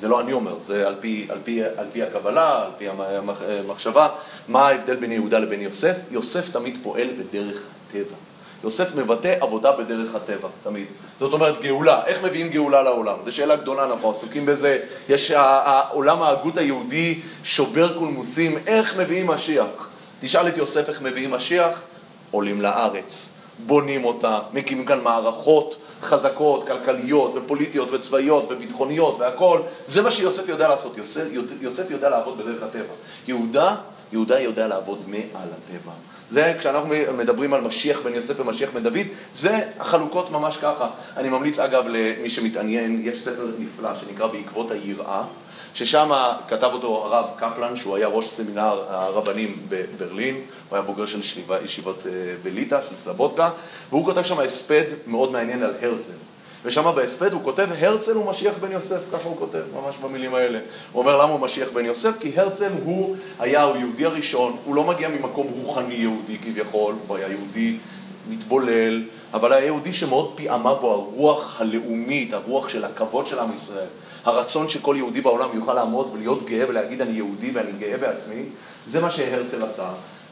[0.00, 4.08] זה לא אני אומר, זה על פי, על פי, על פי הקבלה, על פי המחשבה,
[4.48, 5.96] מה ההבדל בין יהודה לבין יוסף?
[6.10, 8.27] יוסף תמיד פועל בדרך הטבע.
[8.64, 10.86] יוסף מבטא עבודה בדרך הטבע, תמיד.
[11.20, 12.04] זאת אומרת, גאולה.
[12.06, 13.16] איך מביאים גאולה לעולם?
[13.24, 14.78] זו שאלה גדולה, אנחנו עסוקים בזה.
[15.08, 19.88] יש, העולם ההגות היהודי שובר קולמוסים, איך מביאים משיח?
[20.20, 21.82] תשאל את יוסף איך מביאים משיח,
[22.30, 23.28] עולים לארץ,
[23.66, 29.62] בונים אותה, מקימים כאן מערכות חזקות, כלכליות ופוליטיות וצבאיות וביטחוניות והכול.
[29.88, 30.96] זה מה שיוסף יודע לעשות.
[30.96, 31.24] יוסף,
[31.60, 32.94] יוסף יודע לעבוד בדרך הטבע.
[33.28, 33.74] יהודה,
[34.12, 35.92] יהודה יודע לעבוד מעל הטבע.
[36.30, 39.06] זה כשאנחנו מדברים על משיח בן יוסף ומשיח בן דוד,
[39.36, 40.90] זה החלוקות ממש ככה.
[41.16, 45.22] אני ממליץ אגב למי שמתעניין, יש ספר נפלא שנקרא בעקבות היראה,
[45.74, 46.10] ששם
[46.48, 51.20] כתב אותו הרב קפלן, שהוא היה ראש סמינר הרבנים בברלין, הוא היה בוגר של
[51.64, 52.12] ישיבות אה,
[52.42, 53.50] בליטא, של סלבודקה,
[53.90, 56.12] והוא כותב שם הספד מאוד מעניין על הרצל.
[56.64, 60.58] ושם בהספד הוא כותב, הרצל הוא משיח בן יוסף, ככה הוא כותב, ממש במילים האלה.
[60.92, 62.10] הוא אומר למה הוא משיח בן יוסף?
[62.20, 67.28] כי הרצל הוא היה היהודי הראשון, הוא לא מגיע ממקום רוחני יהודי כביכול, הוא היה
[67.28, 67.76] יהודי
[68.28, 69.02] מתבולל,
[69.32, 73.88] אבל היה יהודי שמאוד פיעמה בו הרוח הלאומית, הרוח של הכבוד של עם ישראל,
[74.24, 78.42] הרצון שכל יהודי בעולם יוכל לעמוד ולהיות גאה ולהגיד אני יהודי ואני גאה בעצמי,
[78.90, 79.88] זה מה שהרצל עשה.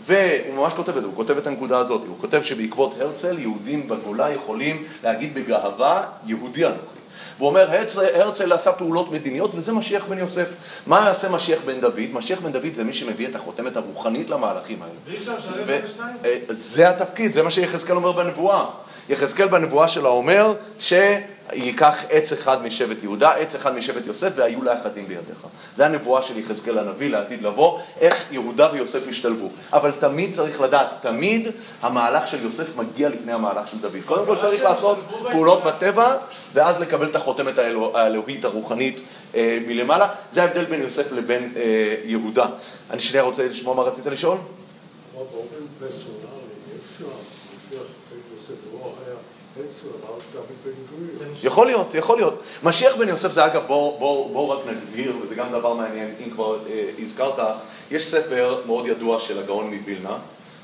[0.07, 3.89] והוא ממש כותב את זה, הוא כותב את הנקודה הזאת, הוא כותב שבעקבות הרצל יהודים
[3.89, 6.99] בגולה יכולים להגיד בגאווה יהודי אנוכי.
[7.39, 10.47] והוא אומר, הרצל, הרצל עשה פעולות מדיניות וזה משיח בן יוסף.
[10.87, 12.01] מה יעשה משיח בן דוד?
[12.13, 14.95] משיח בן דוד זה מי שמביא את החותמת הרוחנית למהלכים האלה.
[15.07, 16.17] ואי אפשר לשלב בין השניים?
[16.25, 18.65] אה, זה התפקיד, זה מה שיחזקאל אומר בנבואה.
[19.09, 24.81] יחזקאל בנבואה שלו אומר שייקח עץ אחד משבט יהודה, עץ אחד משבט יוסף, והיו לה
[24.81, 25.47] אחדים בידיך.
[25.77, 29.49] זה הנבואה של יחזקאל הנביא לעתיד לבוא, איך יהודה ויוסף ישתלבו.
[29.73, 31.49] אבל תמיד צריך לדעת, תמיד
[31.83, 34.01] המהלך של יוסף מגיע לפני המהלך של דוד.
[34.07, 34.99] קודם כל צריך לעשות
[35.33, 36.17] פעולות בטבע,
[36.55, 37.59] ואז לקבל את החותמת
[37.95, 39.01] האלוהית הרוחנית
[39.35, 40.09] אה, מלמעלה.
[40.33, 42.47] זה ההבדל בין יוסף לבין אה, יהודה.
[42.91, 44.39] אני שנייה רוצה לשמוע מה רצית לשאול?
[45.15, 46.07] באופן פרסונלי
[46.83, 49.46] אפשר, משיח בן יוסף לא היה הרצל, אבל דוד בן גוריון.
[51.43, 52.43] יכול להיות, יכול להיות.
[52.63, 56.31] משיח בן יוסף זה אגב, בואו בוא, בוא רק נבהיר, וזה גם דבר מעניין, אם
[56.31, 57.39] כבר אה, הזכרת,
[57.91, 60.19] יש ספר מאוד ידוע של הגאון מווילנה,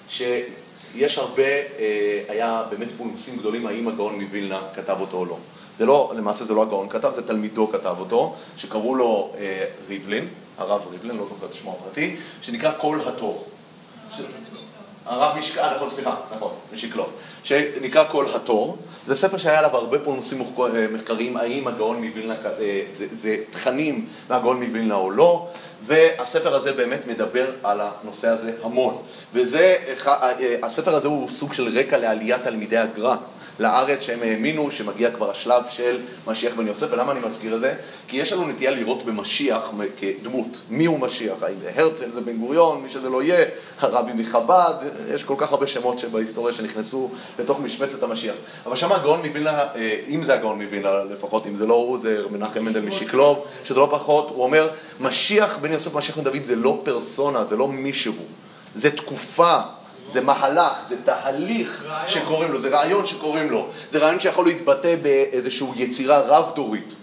[0.08, 5.36] שיש הרבה, אה, היה באמת פולמוסים גדולים האם הגאון מווילנה כתב אותו או לא.
[5.78, 10.28] זה לא, למעשה זה לא הגאון כתב, זה תלמידו כתב אותו, שקראו לו אה, ריבלין,
[10.58, 13.44] הרב ריבלין, לא זוכר את שמו הפרטי, שנקרא קול התור.
[15.06, 17.10] הרב משקל, נכון, סליחה, נכון, משקלוב,
[17.44, 18.76] שנקרא קול התור,
[19.06, 20.42] זה ספר שהיה עליו הרבה פולמוסים
[20.92, 25.48] מחקריים, האם הגאון מווילנה, אה, זה, זה תכנים מהגאון מווילנה או לא,
[25.86, 28.98] והספר הזה באמת מדבר על הנושא הזה המון.
[29.32, 29.76] וזה,
[30.06, 33.16] אה, הספר הזה הוא סוג של רקע לעליית תלמידי הגר"א.
[33.58, 37.74] לארץ שהם האמינו שמגיע כבר השלב של משיח בן יוסף, ולמה אני מזכיר את זה?
[38.08, 40.46] כי יש לנו נטייה לראות במשיח כדמות.
[40.70, 41.42] מי הוא משיח?
[41.42, 43.44] האם זה הרצל, זה בן גוריון, מי שזה לא יהיה,
[43.80, 44.74] הרבי מחב"ד,
[45.14, 48.34] יש כל כך הרבה שמות שבהיסטוריה שנכנסו לתוך משבצת המשיח.
[48.66, 52.22] אבל שם הגאון מווילנה, אה, אם זה הגאון מווילנה לפחות, אם זה לא הוא, זה
[52.30, 56.56] מנחם מנדל משקלוב, שזה לא פחות, הוא אומר, משיח בן יוסף, משיח בן דוד זה
[56.56, 58.14] לא פרסונה, זה לא מישהו,
[58.74, 59.60] זה תקופה.
[60.12, 62.08] זה מהלך, זה תהליך רעיון.
[62.08, 63.68] שקוראים לו, זה רעיון שקוראים לו.
[63.90, 66.94] זה רעיון שיכול להתבטא באיזושהי יצירה רב-דורית.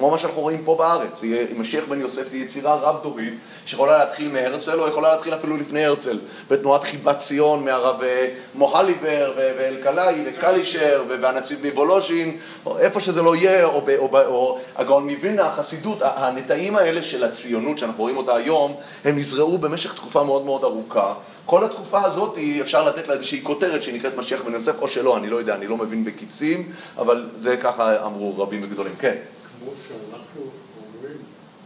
[0.00, 1.20] כמו מה שאנחנו רואים פה בארץ,
[1.56, 3.34] משיח בן יוסף היא יצירה רב-דורית
[3.66, 6.18] שיכולה להתחיל מהרצל או יכולה להתחיל אפילו לפני הרצל
[6.50, 12.36] בתנועת חיבת ציון מהרב אה, מוהליבר ואלקלעי וקלישר והנציב מוולוז'ין
[12.66, 17.24] או איפה שזה לא יהיה, או, או, או, או הגאון מווילנה, החסידות, הנטעים האלה של
[17.24, 18.74] הציונות שאנחנו רואים אותה היום,
[19.04, 21.14] הם נזרעו במשך תקופה מאוד מאוד ארוכה
[21.46, 25.30] כל התקופה הזאת אפשר לתת לה איזושהי כותרת שנקראת משיח בן יוסף, או שלא, אני
[25.30, 28.94] לא יודע, אני לא מבין בקיצים, אבל זה ככה אמרו רבים וגדולים.
[28.98, 29.16] כן.
[29.60, 30.40] כמו שאנחנו
[30.76, 31.16] אומרים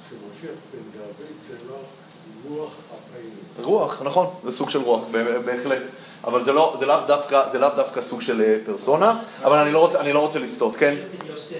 [0.08, 1.76] שמשיח בן דוד זה לא
[2.48, 3.70] רוח אפנו.
[3.70, 5.02] רוח, נכון, זה סוג של רוח,
[5.44, 5.82] בהחלט.
[6.24, 9.72] אבל זה לא, זה לאו דווקא, זה לאו דווקא סוג של אה, פרסונה, אבל אני
[9.72, 10.94] לא רוצה, אני לא רוצה לסטות, כן?
[11.28, 11.56] יוסף,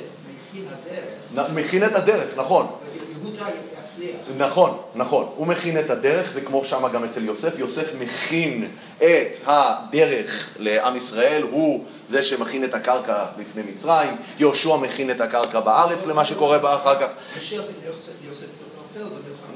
[0.52, 1.50] מכין הדרך.
[1.50, 2.66] מכין את הדרך, נכון.
[3.98, 4.36] יצליח.
[4.36, 5.28] נכון, נכון.
[5.36, 7.58] הוא מכין את הדרך, זה כמו שמה גם אצל יוסף.
[7.58, 15.10] יוסף מכין את הדרך לעם ישראל, הוא זה שמכין את הקרקע לפני מצרים, יהושע מכין
[15.10, 17.08] את הקרקע בארץ למה שקורה בה אחר כך.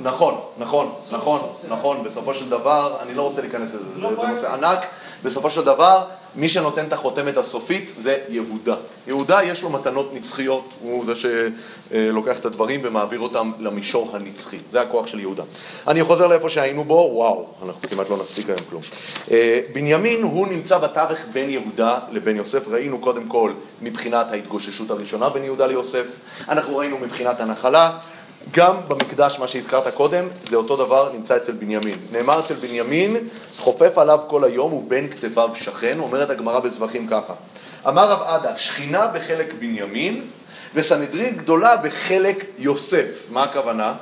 [0.03, 4.87] נכון, נכון, נכון, נכון, בסופו של דבר, אני לא רוצה להיכנס לזה, זה נושא ענק,
[5.23, 6.05] בסופו של דבר,
[6.37, 8.77] מי שנותן את החותמת הסופית זה יהודה.
[9.07, 14.59] יהודה יש לו מתנות נצחיות, הוא זה שלוקח את הדברים ומעביר אותם למישור הנצחי.
[14.73, 15.43] זה הכוח של יהודה.
[15.89, 18.83] אני חוזר לאיפה שהיינו בו, וואו, אנחנו כמעט לא נספיק היום כלום.
[19.31, 22.69] אה, בנימין הוא נמצא בתווך בין יהודה לבין יוסף.
[22.69, 23.53] ראינו קודם כל
[23.83, 26.07] מבחינת ההתגוששות הראשונה בין יהודה ליוסף,
[26.49, 27.99] אנחנו ראינו מבחינת הנחלה.
[28.53, 31.99] גם במקדש, מה שהזכרת קודם, זה אותו דבר נמצא אצל בנימין.
[32.13, 33.17] נאמר אצל בנימין,
[33.59, 37.35] חופף עליו כל היום ובין כתביו שכן, אומרת הגמרא בזבחים ככה.
[37.89, 40.25] אמר רב עדה, שכינה בחלק בנימין
[40.75, 43.07] וסנהדרין גדולה בחלק יוסף.
[43.31, 43.95] מה הכוונה?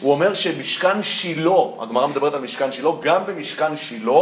[0.00, 4.20] הוא אומר שמשכן שילה, הגמרא מדברת על משכן שילה, גם במשכן שילה,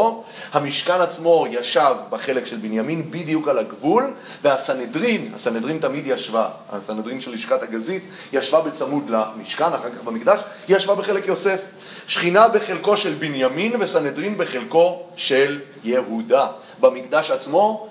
[0.53, 7.33] המשכן עצמו ישב בחלק של בנימין בדיוק על הגבול, והסנהדרין, הסנהדרין תמיד ישבה, הסנהדרין של
[7.33, 8.03] לשכת הגזית,
[8.33, 11.61] ישבה בצמוד למשכן, אחר כך במקדש, היא ישבה בחלק יוסף.
[12.07, 16.47] שכינה בחלקו של בנימין וסנהדרין בחלקו של יהודה.
[16.81, 17.89] במקדש עצמו,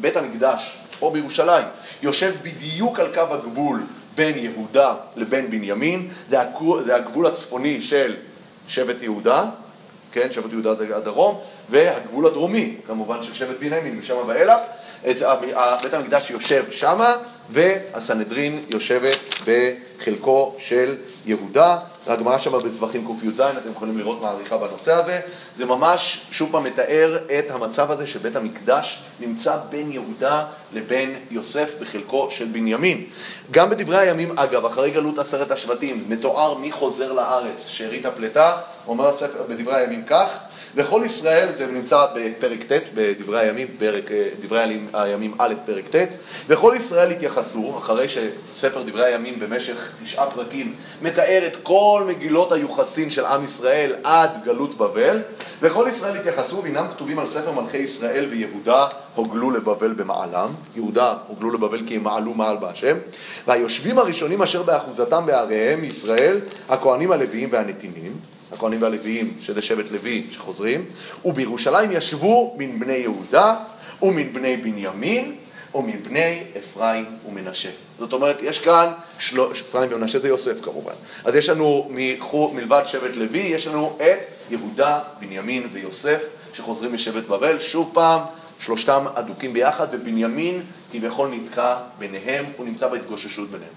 [0.00, 1.64] בית המקדש, פה בירושלים,
[2.02, 3.82] יושב בדיוק על קו הגבול
[4.14, 8.16] בין יהודה לבין בנימין, זה הגבול, זה הגבול הצפוני של
[8.68, 9.44] שבט יהודה,
[10.12, 11.38] כן, שבט יהודה זה הדרום,
[11.70, 14.60] והגבול הדרומי, כמובן של שבט בנימין, משם ואילך.
[15.04, 17.14] בית המקדש יושב שמה,
[17.50, 20.96] והסנהדרין יושבת בחלקו של
[21.26, 21.78] יהודה.
[22.06, 25.20] הגמרא שם בזבחים קי"ז, אתם יכולים לראות מעריכה בנושא הזה.
[25.56, 31.68] זה ממש, שוב פעם, מתאר את המצב הזה שבית המקדש נמצא בין יהודה לבין יוסף
[31.80, 33.04] בחלקו של בנימין.
[33.50, 39.08] גם בדברי הימים, אגב, אחרי גלות עשרת השבטים, מתואר מי חוזר לארץ, שארית הפלטה, אומר
[39.08, 40.38] הספר בדברי הימים כך,
[40.74, 46.08] וכל ישראל, זה נמצא בפרק ט' בדברי הימים, פרק, אה, דברי הימים א', פרק ט',
[46.48, 53.10] וכל ישראל התייחסו, אחרי שספר דברי הימים במשך תשעה פרקים מתאר את כל מגילות היוחסין
[53.10, 55.20] של עם ישראל עד גלות בבל,
[55.62, 61.50] וכל ישראל התייחסו והנם כתובים על ספר מלכי ישראל ויהודה הוגלו לבבל במעלם, יהודה הוגלו
[61.50, 62.96] לבבל כי הם מעלו מעל בהשם,
[63.46, 68.12] והיושבים הראשונים אשר באחוזתם בעריהם ישראל, הכהנים הלוויים והנתינים,
[68.52, 70.84] הכהנים והלוויים, שזה שבט לוי שחוזרים,
[71.24, 73.56] ובירושלים ישבו מן בני יהודה
[74.02, 75.34] ומן בני בנימין
[75.74, 77.70] ומן בני אפרים ומנשה.
[77.98, 78.86] זאת אומרת, יש כאן,
[79.18, 80.92] שלוש, אפרים ומנשה זה יוסף כמובן.
[81.24, 81.90] אז יש לנו
[82.52, 84.18] מלבד שבט לוי, יש לנו את
[84.50, 86.22] יהודה, בנימין ויוסף
[86.54, 87.60] שחוזרים משבט בבל.
[87.60, 88.20] שוב פעם,
[88.60, 93.72] שלושתם אדוקים ביחד, ובנימין כביכול נתקע ביניהם, הוא נמצא בהתגוששות ביניהם.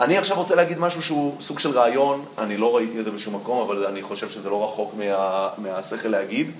[0.00, 3.36] אני עכשיו רוצה להגיד משהו שהוא סוג של רעיון, אני לא ראיתי את זה בשום
[3.36, 6.50] מקום, אבל אני חושב שזה לא רחוק מה, מהשכל להגיד,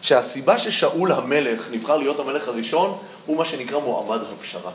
[0.00, 4.70] שהסיבה ששאול המלך נבחר להיות המלך הראשון, הוא מה שנקרא מועמד הפשרה.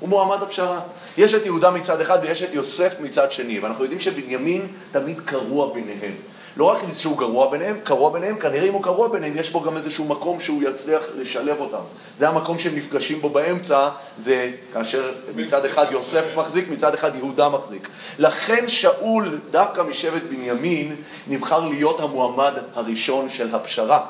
[0.00, 0.80] הוא מועמד הפשרה.
[1.18, 5.74] יש את יהודה מצד אחד ויש את יוסף מצד שני, ואנחנו יודעים שבנימין תמיד קרוע
[5.74, 6.14] ביניהם.
[6.56, 9.76] לא רק שהוא גרוע ביניהם, קרוע ביניהם, כנראה אם הוא קרוע ביניהם, יש בו גם
[9.76, 11.82] איזשהו מקום שהוא יצליח לשלב אותם.
[12.18, 13.88] זה המקום שהם נפגשים בו באמצע,
[14.18, 17.88] זה כאשר מצד אחד יוסף מחזיק, מצד אחד יהודה מחזיק.
[18.18, 20.96] לכן שאול, דווקא משבט בנימין,
[21.28, 24.06] נבחר להיות המועמד הראשון של הפשרה.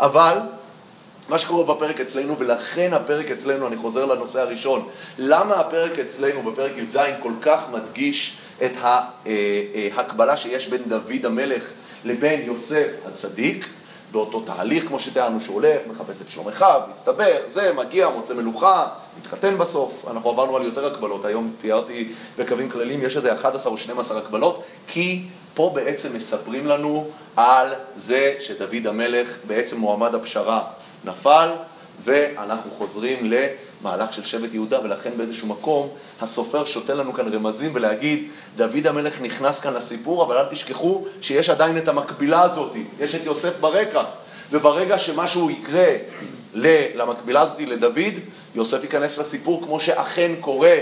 [0.00, 0.38] אבל
[1.28, 4.88] מה שקורה בפרק אצלנו, ולכן הפרק אצלנו, אני חוזר לנושא הראשון,
[5.18, 8.72] למה הפרק אצלנו בפרק י"ז כל כך מדגיש את
[9.96, 11.62] ההקבלה שיש בין דוד המלך
[12.04, 13.68] לבין יוסף הצדיק,
[14.12, 18.86] באותו תהליך כמו שתיארנו שהוא הולך, מחפש את שלום אחיו, מסתבך, זה, מגיע, מוצא מלוכה,
[19.20, 20.04] מתחתן בסוף.
[20.10, 24.62] אנחנו עברנו על יותר הקבלות, היום תיארתי בקווים כלליים, יש איזה 11 או 12 הקבלות,
[24.86, 25.22] כי
[25.54, 30.64] פה בעצם מספרים לנו על זה שדוד המלך בעצם מועמד הפשרה
[31.04, 31.48] נפל,
[32.04, 33.30] ואנחנו חוזרים
[33.80, 35.88] למהלך של שבט יהודה, ולכן באיזשהו מקום
[36.20, 41.50] הסופר שותה לנו כאן רמזים ולהגיד, דוד המלך נכנס כאן לסיפור, אבל אל תשכחו שיש
[41.50, 44.04] עדיין את המקבילה הזאת, יש את יוסף ברקע,
[44.50, 45.88] וברגע שמשהו יקרה
[46.94, 48.14] למקבילה הזאת לדוד,
[48.54, 50.76] יוסף ייכנס לסיפור כמו שאכן קורה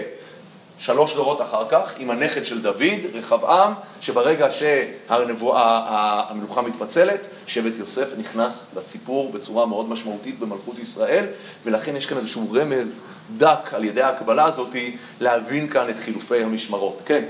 [0.79, 8.65] שלוש דורות אחר כך, עם הנכד של דוד, רחבעם, שברגע שהמלוכה מתפצלת, שבט יוסף נכנס
[8.77, 11.27] לסיפור בצורה מאוד משמעותית במלכות ישראל,
[11.65, 13.01] ולכן יש כאן איזשהו רמז
[13.37, 14.77] דק על ידי ההקבלה הזאת
[15.21, 17.03] להבין כאן את חילופי המשמרות.
[17.05, 17.25] כן.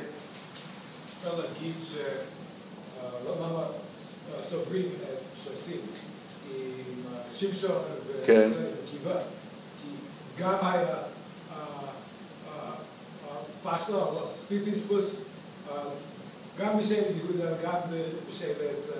[1.18, 3.62] אפשר להגיד שלמה
[4.50, 5.80] סוברים את שופטים
[6.54, 7.02] עם
[7.36, 7.82] שמשון
[8.22, 9.14] וקיבה,
[9.82, 9.88] כי
[10.38, 10.94] גם היה
[13.66, 14.20] פשטו,
[14.64, 15.10] פיספוס,
[16.58, 17.78] גם בשבט יהודה, גם
[18.30, 18.96] בשבט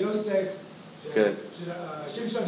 [0.00, 0.48] יוסף,
[2.12, 2.42] שמשון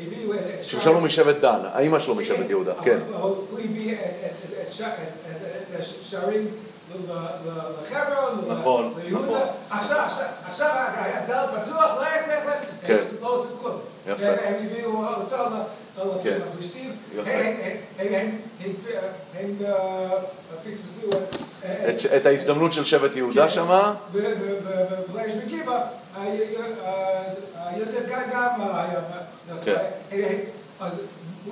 [0.00, 0.38] הביאו את...
[0.62, 2.98] שמשון הוא משבט דן, האימא שלו משבט יהודה, כן.
[3.20, 6.48] הוא הביא את השערים
[8.48, 9.46] לחברון, ליהודה.
[9.70, 13.76] עכשיו הדלת פתוח, לך, לך, לך, הם לא עושים כלום.
[14.06, 14.26] יפה.
[14.26, 15.36] הם הביאו אותו
[16.22, 16.38] כן.
[16.52, 17.30] לפלישתים, יפה.
[17.30, 18.14] הם-
[19.34, 20.08] הם- אה,
[20.68, 21.10] פספסו
[22.16, 23.54] את- ההזדמנות של שבט יהודה כן.
[23.54, 25.80] שמה, ובפלאש מקיבה,
[27.76, 29.00] יוסף גם גם היה,
[29.64, 29.76] כן.
[30.80, 31.00] אז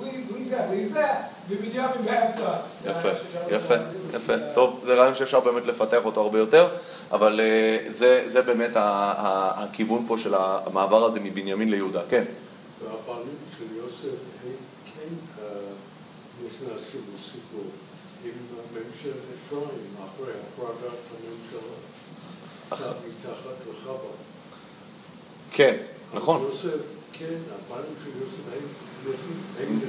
[0.01, 1.05] בלי זה, בלי זה,
[1.49, 2.49] ובנימין באמצע.
[2.85, 3.09] יפה,
[3.49, 3.73] יפה,
[4.13, 4.33] יפה.
[4.53, 6.67] טוב, זה רעיון שאפשר באמת לפתח אותו הרבה יותר,
[7.11, 12.23] אבל אה, זה, זה באמת הכיוון פה של המעבר הזה מבנימין ליהודה, כן.
[12.83, 14.51] והבעלים של יוסף הם
[14.85, 15.45] כן אה,
[16.45, 17.63] נכנסים לסיפור
[18.25, 18.31] עם
[18.73, 21.75] ממשלת אפרים אחרי הפרדת הממשלה,
[22.71, 24.09] מתחת לחווה.
[25.51, 25.77] כן,
[26.13, 26.41] נכון.
[26.41, 26.77] יוסף,
[27.13, 28.61] כן, הבעלים של יוסף
[29.59, 29.79] הם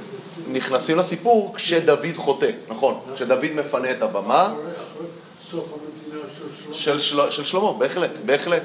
[0.53, 4.55] נכנסים- לסיפור כשדוד חוטא, נכון, כשדוד מפנה את הבמה
[5.51, 6.75] סוף המדינה של שלמה.
[6.75, 8.63] של, של, של שלמה, בהחלט, בהחלט.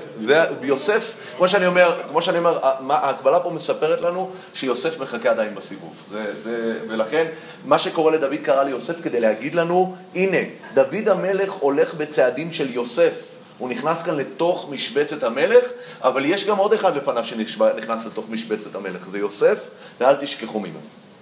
[0.62, 2.58] יוסף, כמו שאני אומר, כמו שאני אומר,
[2.90, 5.94] ההקבלה פה מספרת לנו שיוסף מחכה עדיין בסיבוב.
[6.10, 7.26] זה, זה, ולכן,
[7.64, 10.38] מה שקורה לדוד קרה ליוסף כדי להגיד לנו, הנה,
[10.74, 13.12] דוד המלך הולך בצעדים של יוסף.
[13.58, 15.64] הוא נכנס כאן לתוך משבצת המלך,
[16.00, 19.58] אבל יש גם עוד אחד לפניו שנכנס לתוך משבצת המלך, זה יוסף,
[20.00, 20.78] ואל תשכחו ממנו,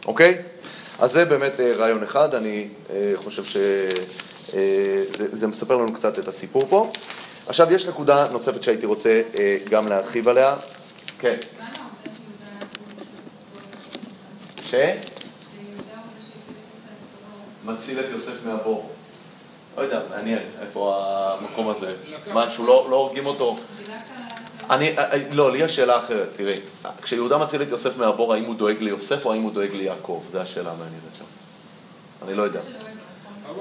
[0.06, 0.42] אוקיי?
[0.98, 3.92] אז זה באמת אה, רעיון אחד, אני אה, חושב שזה
[5.32, 6.90] זה מספר לנו קצת את הסיפור פה.
[7.46, 10.56] עכשיו יש נקודה נוספת שהייתי רוצה אה, גם להרחיב עליה.
[11.18, 11.36] כן.
[14.62, 14.74] ש?
[17.64, 18.90] מציל את יוסף מהבור.
[19.76, 21.04] לא יודע, מעניין איפה
[21.40, 21.94] המקום הזה.
[22.32, 23.58] מה, שהוא לא לא הורגים אותו?
[24.70, 26.60] אני, אה, אה, לא, לי יש שאלה אחרת, תראי.
[27.02, 30.22] כשיהודה מציל את יוסף מהבור, האם הוא דואג ליוסף או האם הוא דואג ליעקב?
[30.32, 31.24] זו השאלה המעניינת שם.
[32.26, 32.60] אני לא יודע.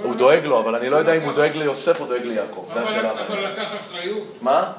[0.03, 2.65] הוא דואג לו, אבל אני לא יודע אם הוא דואג ליוסף או דואג ליעקב.
[2.73, 3.45] זו השאלה אבל.
[3.51, 4.23] לקח אחריות.
[4.41, 4.71] מה?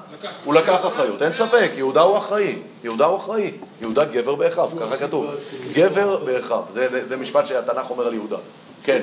[0.45, 2.59] הוא לקח אחריות, אין ספק, יהודה הוא אחראי.
[2.85, 3.51] יהודה הוא אחראי.
[3.81, 5.27] יהודה גבר באחיו, ככה כתוב.
[5.73, 8.37] גבר באחיו, זה- זה משפט שהתנ"ך אומר על יהודה.
[8.85, 9.01] כן.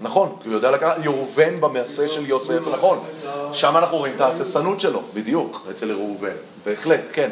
[0.00, 3.04] נכון, הוא יודע לקחת, יראובן במעשה של יוסף, נכון.
[3.52, 6.32] שם אנחנו רואים את ההססנות שלו, בדיוק, אצל ראובן.
[6.64, 7.30] בהחלט, כן.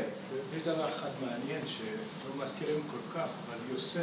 [0.56, 1.82] יש דבר אחד מעניין שלא
[2.44, 4.00] מזכירים כל כך, אבל יוסף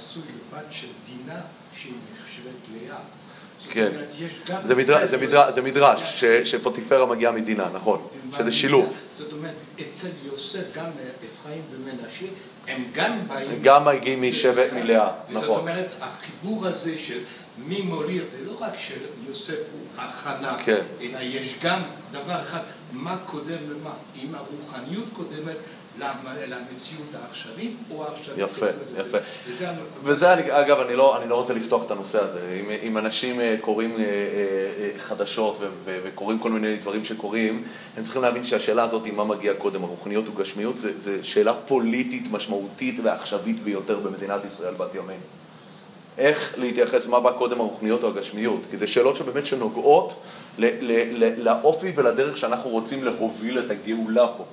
[0.00, 1.40] נשוי לבת של דינה
[1.74, 1.92] שהיא
[2.22, 2.52] נחשבת
[2.88, 2.96] לאה.
[3.60, 3.92] זאת כן.
[4.64, 8.06] זה מדרש, זה מדרש, זה מדרש ש- שפוטיפרה מגיעה מדינה, נכון.
[8.38, 8.96] שזה שילוב.
[9.18, 10.84] זאת אומרת, אצל יוסף גם
[11.26, 12.26] אפרים ומנשה,
[12.68, 13.50] הם גם באים...
[13.50, 15.60] הם גם מגיעים משבט מלאה, זאת נכון.
[15.60, 17.18] אומרת, החיבור הזה של
[17.58, 20.80] מי מוליך, זה לא רק שיוסף הוא הכנה, כן.
[21.00, 21.82] אלא יש גם
[22.12, 22.60] דבר אחד,
[22.92, 23.90] מה קודם למה,
[24.22, 25.56] אם הרוחניות קודמת
[26.46, 28.66] למציאות העכשווית, או העכשווית יפה.
[28.98, 29.18] יפה.
[29.48, 29.66] וזה.
[30.04, 32.60] וזה, אני- אגב, אני לא, אני לא רוצה לפתוח את הנושא הזה.
[32.60, 34.04] אם, אם אנשים אה, קוראים אה, אה,
[34.98, 37.64] חדשות ו- ו- וקוראים כל מיני דברים שקורים,
[37.96, 42.24] הם צריכים להבין שהשאלה הזאת, מה מגיע קודם, הרוחניות או גשמיות, זה, זה שאלה פוליטית
[42.30, 45.20] משמעותית ועכשווית ביותר במדינת ישראל בת ימינו.
[46.18, 48.60] איך להתייחס, מה בא קודם, הרוחניות או הגשמיות?
[48.70, 50.14] כי זה שאלות שבאמת שנוגעות
[50.58, 54.44] ל- ל- ל- לאופי ולדרך שאנחנו רוצים להוביל את הגאולה פה.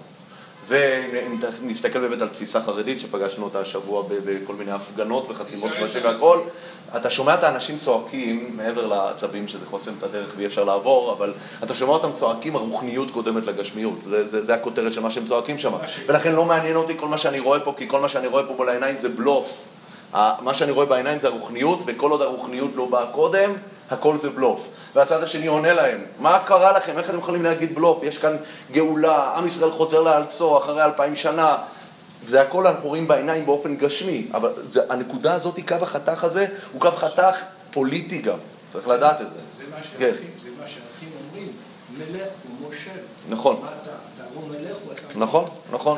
[0.68, 6.00] ואם נסתכל באמת על תפיסה חרדית שפגשנו אותה השבוע בכל מיני הפגנות וחסימות ראשי.
[6.00, 6.40] והכל,
[6.96, 11.34] אתה שומע את האנשים צועקים מעבר לעצבים שזה חוסם את הדרך ואי אפשר לעבור, אבל
[11.64, 14.02] אתה שומע אותם צועקים, הרוחניות קודמת לגשמיות.
[14.02, 15.74] זה, זה, זה הכותרת של מה שהם צועקים שם.
[16.08, 18.54] ולכן לא מעניין אותי כל מה שאני רואה פה, כי כל מה שאני רואה פה
[18.58, 19.58] מול העיניים זה בלוף.
[20.14, 23.52] מה שאני רואה בעיניים זה הרוחניות, וכל עוד הרוחניות לא באה קודם,
[23.92, 24.68] הכל זה בלוף.
[24.96, 26.98] והצד השני עונה להם, מה קרה לכם?
[26.98, 28.04] איך אתם יכולים להגיד בלוף?
[28.04, 28.38] יש כאן
[28.72, 31.58] גאולה, עם ישראל חוזר לארצו אחרי אלפיים שנה.
[32.28, 36.82] זה הכל אנחנו רואים בעיניים באופן גשמי, אבל זה, הנקודה הזאת, קו החתך הזה, הוא
[36.82, 37.36] קו חתך
[37.72, 38.38] פוליטי גם,
[38.74, 39.36] צריך לדעת את זה.
[39.58, 40.12] זה מה כן.
[40.12, 40.32] שהאחים,
[40.66, 41.52] שהאחים אומרים,
[41.98, 42.90] מלך הוא מושל.
[43.30, 43.56] נכון.
[43.56, 45.20] אתה, אתה הוא מלך או אתה...
[45.20, 45.98] נכון, נכון.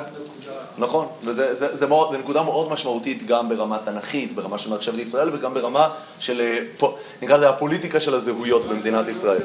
[0.77, 4.99] נכון, וזה זה, זה מאוד, זה נקודה מאוד משמעותית גם ברמה תנכית, ברמה של מחשבת
[4.99, 5.89] ישראל וגם ברמה
[6.19, 6.87] של, אה,
[7.21, 9.41] נקרא לזה הפוליטיקה של הזהויות במדינת ישראל.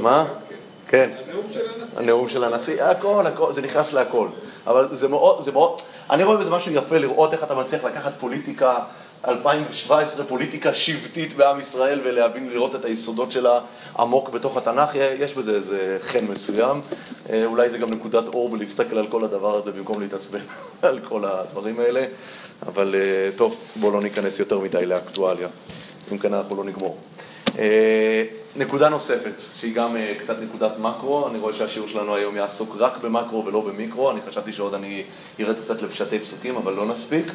[0.00, 0.26] מה?
[0.48, 0.56] כן.
[0.90, 1.10] כן.
[1.26, 1.98] הנאום של הנשיא.
[1.98, 4.28] הנאום של הנשיא, הכל, הכל, זה נכנס להכל.
[4.66, 8.12] אבל זה מאוד, זה מאוד, אני רואה בזה משהו יפה לראות איך אתה מצליח לקחת
[8.20, 8.78] פוליטיקה
[9.28, 13.60] 2017, פוליטיקה שבטית בעם ישראל ולהבין, לראות את היסודות שלה
[13.98, 16.80] עמוק בתוך התנ"ך, יש בזה איזה חן מסוים.
[17.30, 20.40] אה, אולי זה גם נקודת אור בלהסתכל על כל הדבר הזה במקום להתעצבן
[20.82, 22.04] על כל הדברים האלה.
[22.66, 25.48] אבל אה, טוב, בואו לא ניכנס יותר מדי לאקטואליה.
[26.12, 26.98] אם כן אנחנו לא נגמור.
[27.58, 28.24] אה,
[28.56, 33.46] נקודה נוספת, שהיא גם קצת נקודת מקרו, אני רואה שהשיעור שלנו היום יעסוק רק במקרו
[33.46, 35.02] ולא במיקרו, אני חשבתי שעוד אני
[35.40, 37.26] ארד קצת לפשטי פסוקים, אבל לא נספיק.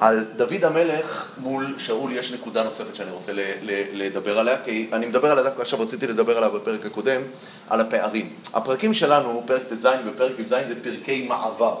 [0.00, 4.88] על דוד המלך מול שאול יש נקודה נוספת שאני רוצה ל- ל- לדבר עליה, כי
[4.92, 7.20] אני מדבר עליה דווקא עכשיו, רציתי לדבר עליה בפרק הקודם,
[7.68, 8.32] על הפערים.
[8.54, 11.74] הפרקים שלנו, פרק ט"ז ופרק י"ז זה פרקי מעבר.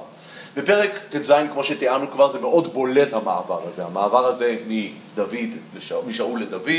[0.56, 3.84] בפרק ט"ז, כמו שתיארנו כבר, זה מאוד בולט המעבר הזה.
[3.84, 6.70] המעבר הזה מדוד, לשאול, משאול לדוד,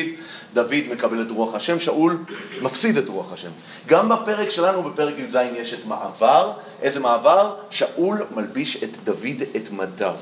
[0.54, 2.18] דוד מקבל את רוח השם, שאול
[2.62, 3.50] מפסיד את רוח השם.
[3.88, 6.52] גם בפרק שלנו, בפרק י"ז, יש את מעבר.
[6.82, 7.56] איזה מעבר?
[7.70, 10.14] שאול מלביש את דוד את מדיו.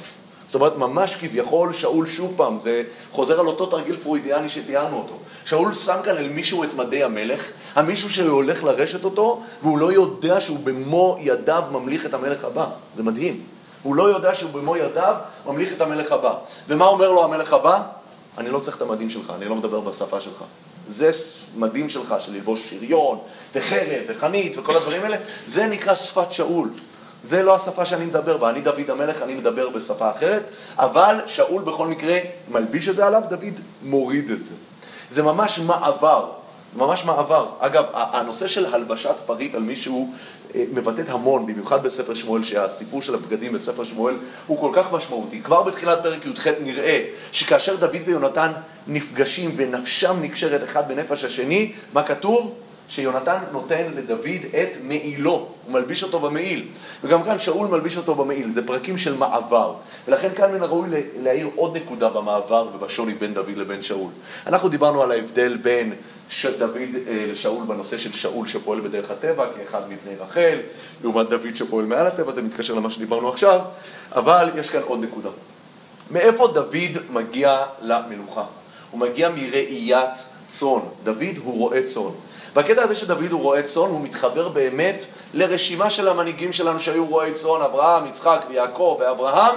[0.48, 5.14] זאת אומרת, ממש כביכול שאול שוב פעם, זה חוזר על אותו תרגיל פרוידיאני שתיארנו אותו.
[5.46, 10.42] שאול שם כאן אל מישהו את מדי המלך, המישהו שהולך לרשת אותו, והוא לא יודע
[10.42, 12.66] שהוא במו ידיו ממליך את המלך הבא.
[12.98, 13.44] זה מדהים.
[13.84, 16.34] הוא לא יודע שהוא במו ידיו ממליך את המלך הבא.
[16.68, 17.82] ומה אומר לו המלך הבא?
[18.38, 20.44] אני לא צריך את המדים שלך, אני לא מדבר בשפה שלך.
[20.90, 21.12] זה
[21.56, 23.18] מדים שלך של ללבוש שריון,
[23.56, 25.18] וחרב, וחנית, וכל הדברים האלה,
[25.48, 26.70] זה נקרא שפת שאול.
[27.24, 30.44] זה לא השפה שאני מדבר בה, אני דוד המלך, אני מדבר בשפה אחרת,
[30.78, 32.18] אבל שאול בכל מקרה
[32.52, 34.54] מלביש את זה עליו, דוד מוריד את זה.
[35.12, 36.32] זה ממש מעבר,
[36.76, 37.48] ממש מעבר.
[37.60, 40.14] אגב, הנושא של הלבשת פריט על מישהו
[40.56, 44.16] אה, מבטאת המון, במיוחד בספר שמואל, שהסיפור של הבגדים בספר שמואל
[44.48, 45.42] הוא כל כך משמעותי.
[45.42, 48.52] כבר בתחילת פרק י"ח נראה שכאשר דוד ויונתן
[48.88, 52.54] נפגשים ונפשם נקשרת אחד בנפש השני, מה כתוב?
[52.90, 54.28] שיונתן נותן לדוד
[54.62, 56.66] את מעילו, הוא מלביש אותו במעיל.
[57.04, 59.74] וגם כאן שאול מלביש אותו במעיל, זה פרקים של מעבר.
[60.08, 60.90] ולכן כאן מן הראוי
[61.22, 64.10] להעיר עוד נקודה במעבר ובשוני בין דוד לבין שאול.
[64.48, 65.94] אנחנו דיברנו על ההבדל בין
[66.60, 66.78] דוד
[67.08, 70.58] אה, לשאול בנושא של שאול שפועל בדרך הטבע כאחד מבני רחל,
[71.02, 73.60] לעומת דוד שפועל מעל הטבע, זה מתקשר למה שדיברנו עכשיו,
[74.12, 75.30] אבל יש כאן עוד נקודה.
[76.12, 78.44] מאיפה דוד מגיע למלוכה?
[78.92, 80.80] הוא מגיע מראיית צאן.
[81.04, 82.12] דוד הוא רועה צאן.
[82.58, 85.04] בקטע הזה שדוד הוא רועה צאן, הוא מתחבר באמת
[85.34, 89.56] לרשימה של המנהיגים שלנו שהיו רועי צאן, אברהם, יצחק ויעקב ואברהם,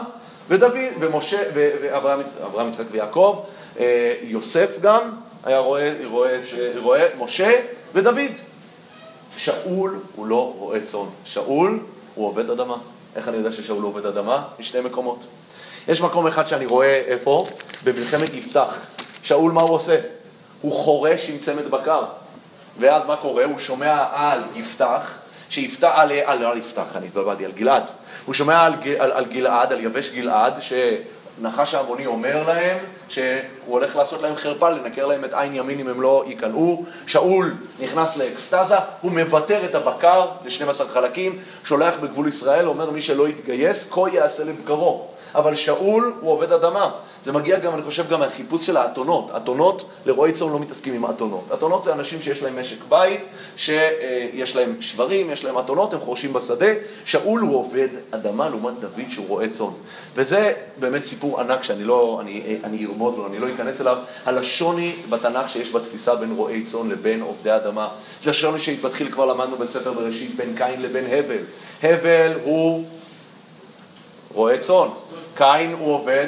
[0.49, 3.45] ודוד, ומשה, ואברהם, אברהם, יצחק ויעקב,
[3.79, 5.11] אה, יוסף גם
[5.45, 6.31] היה רועה, רועה,
[6.77, 7.61] רועה, משה
[7.95, 8.19] ודוד.
[9.37, 11.81] שאול הוא לא רועה צאן, שאול
[12.15, 12.77] הוא עובד אדמה.
[13.17, 14.43] איך אני יודע ששאול עובד אדמה?
[14.59, 15.25] משני מקומות.
[15.89, 17.45] יש מקום אחד שאני רואה איפה?
[17.85, 18.79] במלחמת יפתח.
[19.23, 19.97] שאול מה הוא עושה?
[20.61, 22.05] הוא חורש עם צמד בקר.
[22.81, 23.45] ואז מה קורה?
[23.45, 25.19] הוא שומע על יפתח,
[25.51, 27.83] שיפתח, על, על, לא על יפתח, אני התבלבלתי, על גלעד.
[28.27, 32.79] הוא שומע על, על, על גלעד, על יבש גלעד, שנחש העמוני אומר להם
[33.09, 33.33] שהוא
[33.67, 36.85] הולך לעשות להם חרפה, לנקר להם את עין ימין אם הם לא ייכנעו.
[37.07, 43.29] שאול נכנס לאקסטזה, הוא מוותר את הבקר ל-12 חלקים, שולח בגבול ישראל, אומר מי שלא
[43.29, 45.09] יתגייס, כה יעשה לבקרו.
[45.35, 46.91] אבל שאול הוא עובד אדמה.
[47.25, 49.31] זה מגיע גם, אני חושב, גם מהחיפוש של האתונות.
[49.37, 51.45] אתונות, לרועי צאן לא מתעסקים עם אתונות.
[51.55, 53.21] אתונות זה אנשים שיש להם משק בית,
[53.57, 56.67] שיש להם שברים, יש להם אתונות, הם חורשים בשדה.
[57.05, 59.67] שאול הוא עובד אדמה לעומת דוד שהוא רועה צאן.
[60.15, 64.39] וזה באמת סיפור ענק שאני לא, אני, אני ארמוז לו, אני לא אכנס אליו, על
[64.39, 67.89] השוני בתנ"ך שיש בתפיסה בין רועי צאן לבין עובדי אדמה.
[68.25, 71.43] זה השוני שהתחיל כבר למדנו בספר בראשית בין קין לבין הבל.
[71.83, 72.85] הבל הוא
[74.35, 74.89] רועה צאן.
[75.41, 76.27] קין הוא עובד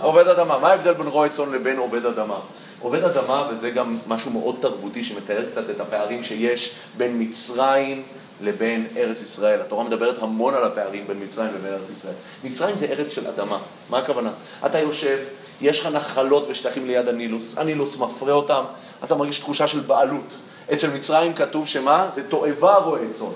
[0.00, 0.58] עובד אדמה.
[0.58, 2.38] מה ההבדל בין רועה צאן לבין עובד אדמה?
[2.80, 8.02] עובד אדמה, וזה גם משהו מאוד תרבותי שמתאר קצת את הפערים שיש בין מצרים
[8.40, 9.60] לבין ארץ ישראל.
[9.60, 12.14] התורה מדברת המון על הפערים בין מצרים לבין ארץ ישראל.
[12.44, 13.58] מצרים זה ארץ של אדמה.
[13.90, 14.30] מה הכוונה?
[14.66, 15.18] אתה יושב,
[15.60, 18.64] יש לך נחלות ושטחים ליד הנילוס, הנילוס מפרה אותם,
[19.04, 20.28] אתה מרגיש תחושה של בעלות.
[20.72, 22.08] אצל מצרים כתוב שמה?
[22.14, 23.26] זה תועבה רועי צאן.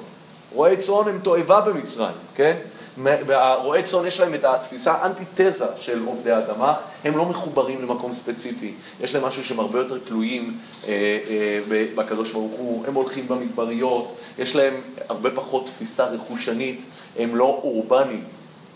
[0.55, 2.57] רועי צאן הם תועבה במצרים, כן?
[2.99, 6.75] והרועי צאן יש להם את התפיסה האנטיתזה של עובדי האדמה,
[7.05, 11.61] הם לא מחוברים למקום ספציפי, יש להם משהו שהם הרבה יותר תלויים אה, אה,
[11.95, 14.75] בקדוש ברוך הוא, הם הולכים במדבריות, יש להם
[15.09, 16.81] הרבה פחות תפיסה רכושנית,
[17.19, 18.25] הם לא אורבניים,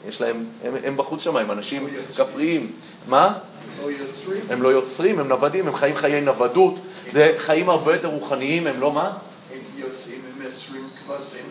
[0.08, 2.72] יש להם, הם, הם בחוץ שם, הם אנשים כפריים.
[3.08, 3.38] מה?
[3.82, 4.40] לא יוצרים.
[4.50, 6.78] הם לא יוצרים, הם נוודים, הם חיים חיי נוודות,
[7.12, 9.12] זה חיים הרבה יותר רוחניים, הם לא מה?
[9.52, 11.44] הם יוצאים עם עשרים כבשים.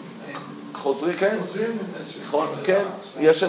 [0.85, 1.37] חוזרים, כן.
[2.27, 2.83] נכון, כן.
[3.19, 3.43] יש,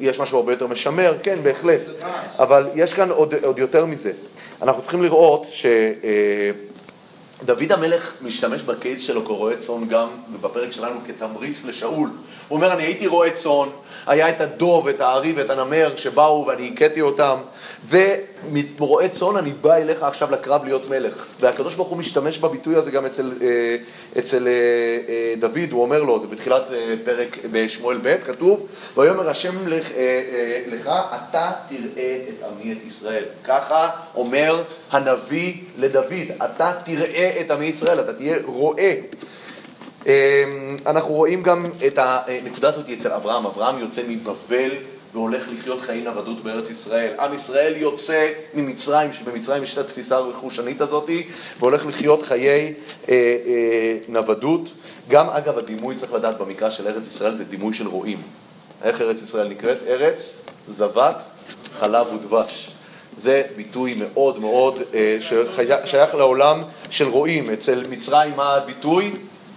[0.00, 1.88] יש משהו הרבה יותר משמר, כן, בהחלט.
[2.38, 4.12] אבל יש כאן עוד, עוד יותר מזה.
[4.62, 5.66] אנחנו צריכים לראות ש...
[7.44, 10.08] דוד המלך משתמש בקייס שלו כרועה צאן גם
[10.40, 12.08] בפרק שלנו כתמריץ לשאול.
[12.48, 13.68] הוא אומר, אני הייתי רועה צאן,
[14.06, 17.36] היה את הדוב, את הארי ואת הנמר שבאו ואני הכיתי אותם,
[17.88, 21.26] ומרועה צאן אני בא אליך עכשיו לקרב להיות מלך.
[21.40, 23.76] והקדוש ברוך הוא משתמש בביטוי הזה גם אצל, אה,
[24.18, 24.52] אצל אה,
[25.08, 26.62] אה, דוד, הוא אומר לו, זה בתחילת
[27.04, 28.66] פרק בשמואל ב', כתוב,
[28.96, 29.90] ויאמר השם לך,
[30.66, 33.24] לך, אתה תראה את עמי את ישראל.
[33.44, 38.94] ככה אומר הנביא לדוד, אתה תראה את עמי ישראל, אתה תהיה רואה.
[40.86, 44.70] אנחנו רואים גם את הנקודה הזאת אצל אברהם, אברהם יוצא מבבל
[45.14, 47.12] והולך לחיות חיי נוודות בארץ ישראל.
[47.20, 51.10] עם ישראל יוצא ממצרים, שבמצרים יש את התפיסה הרכושנית הזאת,
[51.58, 52.74] והולך לחיות חיי
[53.08, 53.14] אה,
[53.46, 54.68] אה, נוודות.
[55.08, 58.22] גם, אגב, הדימוי, צריך לדעת, במקרא של ארץ ישראל זה דימוי של רועים.
[58.82, 59.78] איך ארץ ישראל נקראת?
[59.86, 60.36] ארץ
[60.68, 61.30] זבת
[61.78, 62.75] חלב ודבש.
[63.18, 67.50] זה ביטוי מאוד מאוד אה, ששייך לעולם של רועים.
[67.50, 69.12] אצל מצרים מה הביטוי?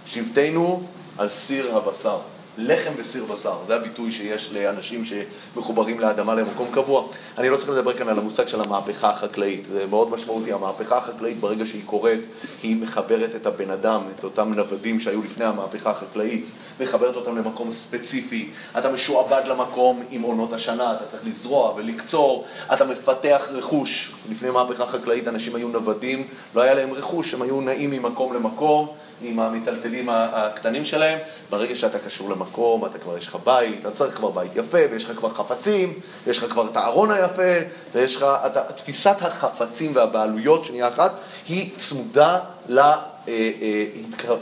[0.06, 0.82] שבטנו
[1.18, 2.18] על סיר הבשר.
[2.60, 7.06] לחם וסיר בשר, זה הביטוי שיש לאנשים שמחוברים לאדמה למקום קבוע.
[7.38, 10.52] אני לא צריך לדבר כאן על המושג של המהפכה החקלאית, זה מאוד משמעותי.
[10.52, 12.20] המהפכה החקלאית, ברגע שהיא קורית,
[12.62, 16.46] היא מחברת את הבן אדם, את אותם נוודים שהיו לפני המהפכה החקלאית,
[16.80, 18.50] מחברת אותם למקום ספציפי.
[18.78, 22.44] אתה משועבד למקום עם עונות השנה, אתה צריך לזרוע ולקצור,
[22.74, 24.12] אתה מפתח רכוש.
[24.30, 28.88] לפני מהפכה חקלאית אנשים היו נוודים, לא היה להם רכוש, הם היו נעים ממקום למקום.
[29.22, 31.18] עם המיטלטלים הקטנים שלהם,
[31.50, 35.04] ברגע שאתה קשור למקום, אתה כבר יש לך בית, אתה צריך כבר בית יפה, ויש
[35.04, 37.52] לך כבר חפצים, ויש לך כבר את הארון היפה,
[37.92, 41.12] ויש לך, אתה, תפיסת החפצים והבעלויות, שנייה אחת,
[41.48, 42.38] היא צמודה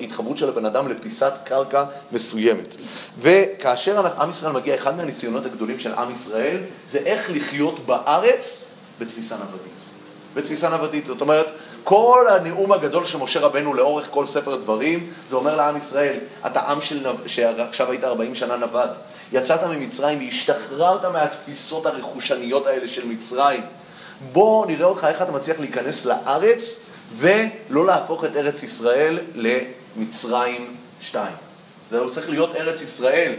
[0.01, 2.75] להתחברות של הבן אדם לפיסת קרקע מסוימת.
[3.21, 6.59] וכאשר עם ישראל מגיע, אחד מהניסיונות הגדולים של עם ישראל,
[6.93, 8.65] זה איך לחיות בארץ
[8.99, 9.73] בתפיסה נוודית.
[10.35, 11.47] בתפיסה נוודית, זאת אומרת,
[11.89, 16.17] כל הנאום הגדול של משה רבנו לאורך כל ספר דברים, זה אומר לעם ישראל,
[16.47, 17.27] אתה עם של נב...
[17.27, 18.89] שעכשיו היית 40 שנה נווד,
[19.33, 23.63] יצאת ממצרים והשתחררת מהתפיסות הרכושניות האלה של מצרים.
[24.33, 26.65] בוא נראה אותך איך אתה מצליח להיכנס לארץ
[27.17, 31.48] ולא להפוך את ארץ ישראל למצרים 2.
[31.91, 33.33] זה צריך להיות ארץ ישראל.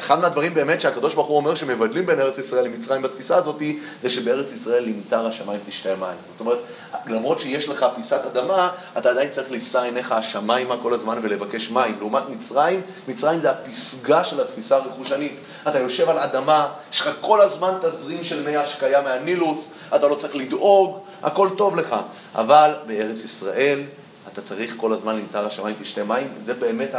[0.00, 3.62] אחד מהדברים באמת שהקדוש ברוך הוא אומר שמבדלים בין ארץ ישראל למצרים בתפיסה הזאת,
[4.02, 6.16] זה שבארץ ישראל למטר השמיים תשתה מים.
[6.32, 6.58] זאת אומרת,
[7.06, 11.96] למרות שיש לך פיסת אדמה, אתה עדיין צריך לישא עיניך השמיימה כל הזמן ולבקש מים.
[11.98, 15.34] לעומת מצרים, מצרים זה הפסגה של התפיסה הרכושנית.
[15.68, 20.14] אתה יושב על אדמה, יש לך כל הזמן תזרים של מי השקיה מהנילוס, אתה לא
[20.14, 21.96] צריך לדאוג, הכל טוב לך.
[22.34, 23.80] אבל בארץ ישראל,
[24.32, 26.90] אתה צריך כל הזמן למטר השמיים תשתה מים, זה באמת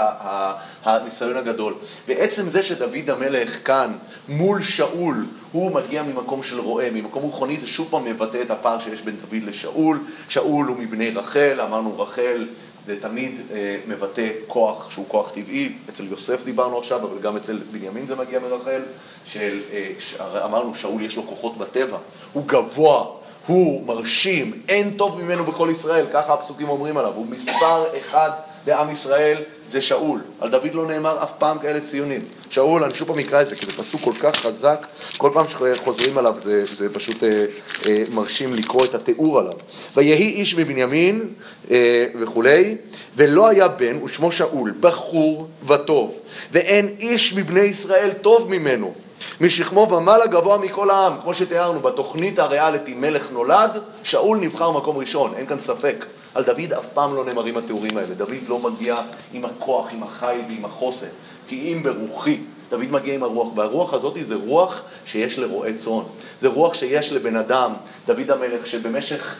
[0.83, 1.73] הניסיון הגדול.
[2.07, 3.91] ועצם זה שדוד המלך כאן,
[4.29, 8.79] מול שאול, הוא מגיע ממקום של רועה, ממקום רוחני, זה שוב פעם מבטא את הפער
[8.79, 9.99] שיש בין דוד לשאול.
[10.29, 12.47] שאול הוא מבני רחל, אמרנו רחל
[12.85, 17.59] זה תמיד אה, מבטא כוח שהוא כוח טבעי, אצל יוסף דיברנו עכשיו, אבל גם אצל
[17.71, 18.81] בנימין זה מגיע מרחל,
[19.25, 20.15] של, אה, ש...
[20.21, 21.97] אמרנו שאול יש לו כוחות בטבע,
[22.33, 23.05] הוא גבוה,
[23.51, 28.29] הוא מרשים, אין טוב ממנו בכל ישראל, ככה הפסוקים אומרים עליו, הוא מספר אחד
[28.65, 29.37] בעם ישראל,
[29.67, 30.21] זה שאול.
[30.39, 32.21] על דוד לא נאמר אף פעם כאלה ציונים.
[32.49, 34.87] שאול, אני שוב פעם אקרא את זה, כי זה פסוק כל כך חזק,
[35.17, 37.45] כל פעם שחוזרים עליו זה, זה פשוט אה,
[37.87, 39.53] אה, מרשים לקרוא את התיאור עליו.
[39.95, 41.27] ויהי איש מבנימין
[41.71, 42.75] אה, וכולי,
[43.15, 46.13] ולא היה בן, ושמו שאול, בחור וטוב,
[46.51, 48.93] ואין איש מבני ישראל טוב ממנו.
[49.41, 55.33] משכמו ומעלה גבוה מכל העם, כמו שתיארנו בתוכנית הריאליטי מלך נולד, שאול נבחר מקום ראשון,
[55.37, 56.05] אין כאן ספק.
[56.35, 58.97] על דוד אף פעם לא נאמרים התיאורים האלה, דוד לא מגיע
[59.33, 61.07] עם הכוח, עם החיל ועם החוסן,
[61.47, 66.03] כי אם ברוחי, דוד מגיע עם הרוח, והרוח הזאת זה רוח שיש לרועה צאן,
[66.41, 67.73] זה רוח שיש לבן אדם,
[68.07, 69.35] דוד המלך, שבמשך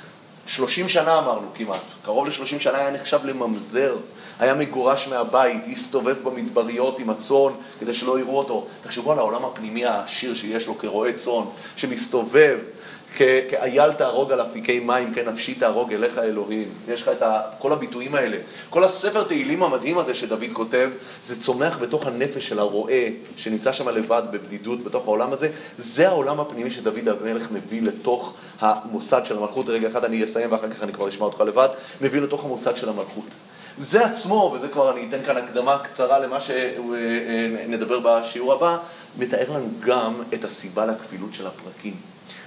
[0.55, 3.95] שלושים שנה אמרנו כמעט, קרוב לשלושים שנה היה נחשב לממזר,
[4.39, 8.67] היה מגורש מהבית, הסתובב במדבריות עם הצאן כדי שלא יראו אותו.
[8.83, 11.43] תחשבו על העולם הפנימי העשיר שיש לו כרועה צאן,
[11.75, 12.57] שמסתובב
[13.17, 16.67] כאייל תהרוג על אפיקי מים, כן נפשי תהרוג אליך אלוהים.
[16.87, 18.37] יש לך את ה, כל הביטויים האלה.
[18.69, 20.89] כל הספר תהילים המדהים הזה שדוד כותב,
[21.27, 23.03] זה צומח בתוך הנפש של הרועה,
[23.37, 25.49] שנמצא שם לבד בבדידות בתוך העולם הזה.
[25.77, 29.69] זה העולם הפנימי שדוד המלך מביא לתוך המוסד של המלכות.
[29.69, 31.69] רגע אחד אני אסיים ואחר כך אני כבר אשמע אותך לבד.
[32.01, 33.25] מביא לתוך המוסד של המלכות.
[33.79, 38.77] זה עצמו, וזה כבר אני אתן כאן הקדמה קצרה למה שנדבר בשיעור הבא,
[39.17, 41.95] מתאר לנו גם את הסיבה לכפילות של הפרקים.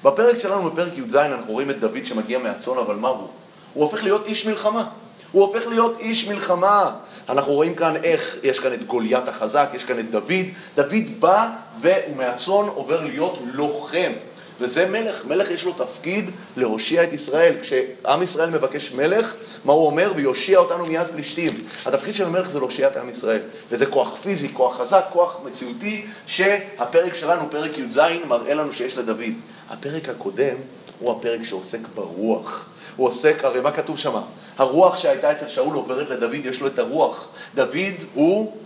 [0.04, 3.28] בפרק שלנו, בפרק י"ז, אנחנו רואים את דוד שמגיע מהצאן, אבל מה הוא?
[3.74, 4.88] הוא הופך להיות איש מלחמה.
[5.32, 6.90] הוא הופך להיות איש מלחמה.
[7.28, 10.32] אנחנו רואים כאן איך, יש כאן את גוליית החזק, יש כאן את דוד.
[10.76, 11.50] דוד בא
[11.80, 14.12] והוא מהצאן עובר להיות לוחם.
[14.60, 17.54] וזה מלך, מלך יש לו תפקיד להושיע את ישראל.
[17.62, 19.34] כשעם ישראל מבקש מלך,
[19.64, 20.12] מה הוא אומר?
[20.16, 21.50] ויושיע אותנו מיד פלישתים.
[21.86, 23.40] התפקיד של המלך זה להושיע את עם ישראל.
[23.70, 27.98] וזה כוח פיזי, כוח חזק, כוח מציאותי, שהפרק שלנו, פרק י"ז,
[28.28, 29.34] מראה לנו שיש לדוד.
[29.70, 30.56] הפרק הקודם
[30.98, 32.66] הוא הפרק שעוסק ברוח.
[32.96, 34.14] הוא עוסק, הרי מה כתוב שם?
[34.58, 37.28] הרוח שהייתה אצל שאול עוברת לדוד, יש לו את הרוח.
[37.54, 38.56] דוד הוא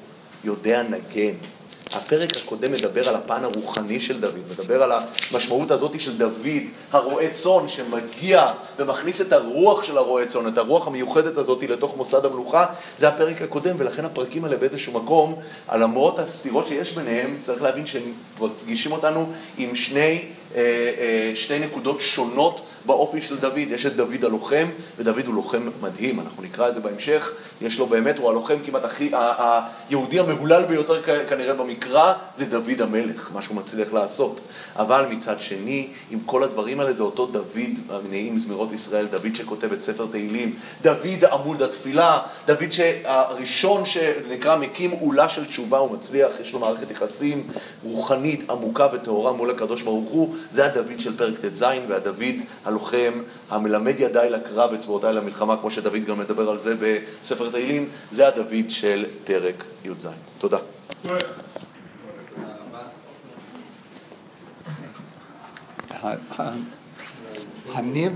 [0.44, 1.34] יודע נגן.
[1.92, 6.46] הפרק הקודם מדבר על הפן הרוחני של דוד, מדבר על המשמעות הזאת של דוד,
[6.92, 12.24] הרועה צאן, שמגיע ומכניס את הרוח של הרועה צאן, את הרוח המיוחדת הזאת לתוך מוסד
[12.24, 12.66] המלוכה,
[12.98, 15.34] זה הפרק הקודם, ולכן הפרקים האלה באיזשהו מקום,
[15.68, 20.22] על למרות הסתירות שיש ביניהם, צריך להבין שהם מפגישים אותנו עם שני
[21.34, 23.58] שתי נקודות שונות באופי של דוד.
[23.58, 24.66] יש את דוד הלוחם,
[24.98, 27.32] ודוד הוא לוחם מדהים, אנחנו נקרא את זה בהמשך.
[27.60, 29.10] יש לו באמת, הוא הלוחם כמעט הכי,
[29.88, 34.40] היהודי המהולל ביותר כנראה במקרא, זה דוד המלך, מה שהוא מצליח לעשות.
[34.76, 39.72] אבל מצד שני, עם כל הדברים האלה, זה אותו דוד, נעים זמירות ישראל, דוד שכותב
[39.72, 42.68] את ספר תהילים, דוד עמוד התפילה, דוד
[43.04, 47.46] הראשון שנקרא מקים עולה של תשובה, הוא מצליח, יש לו מערכת יחסים
[47.84, 50.34] רוחנית עמוקה וטהורה מול הקדוש ברוך הוא.
[50.52, 52.24] זה הדוד של פרק ט"ז, והדוד
[52.64, 53.12] הלוחם,
[53.50, 58.50] המלמד ידיי לקרב וצבאותיי למלחמה, כמו שדוד גם מדבר על זה בספר תהילים, זה הדוד
[58.68, 60.06] של פרק י"ז.
[60.38, 60.58] תודה.
[67.74, 68.12] הניב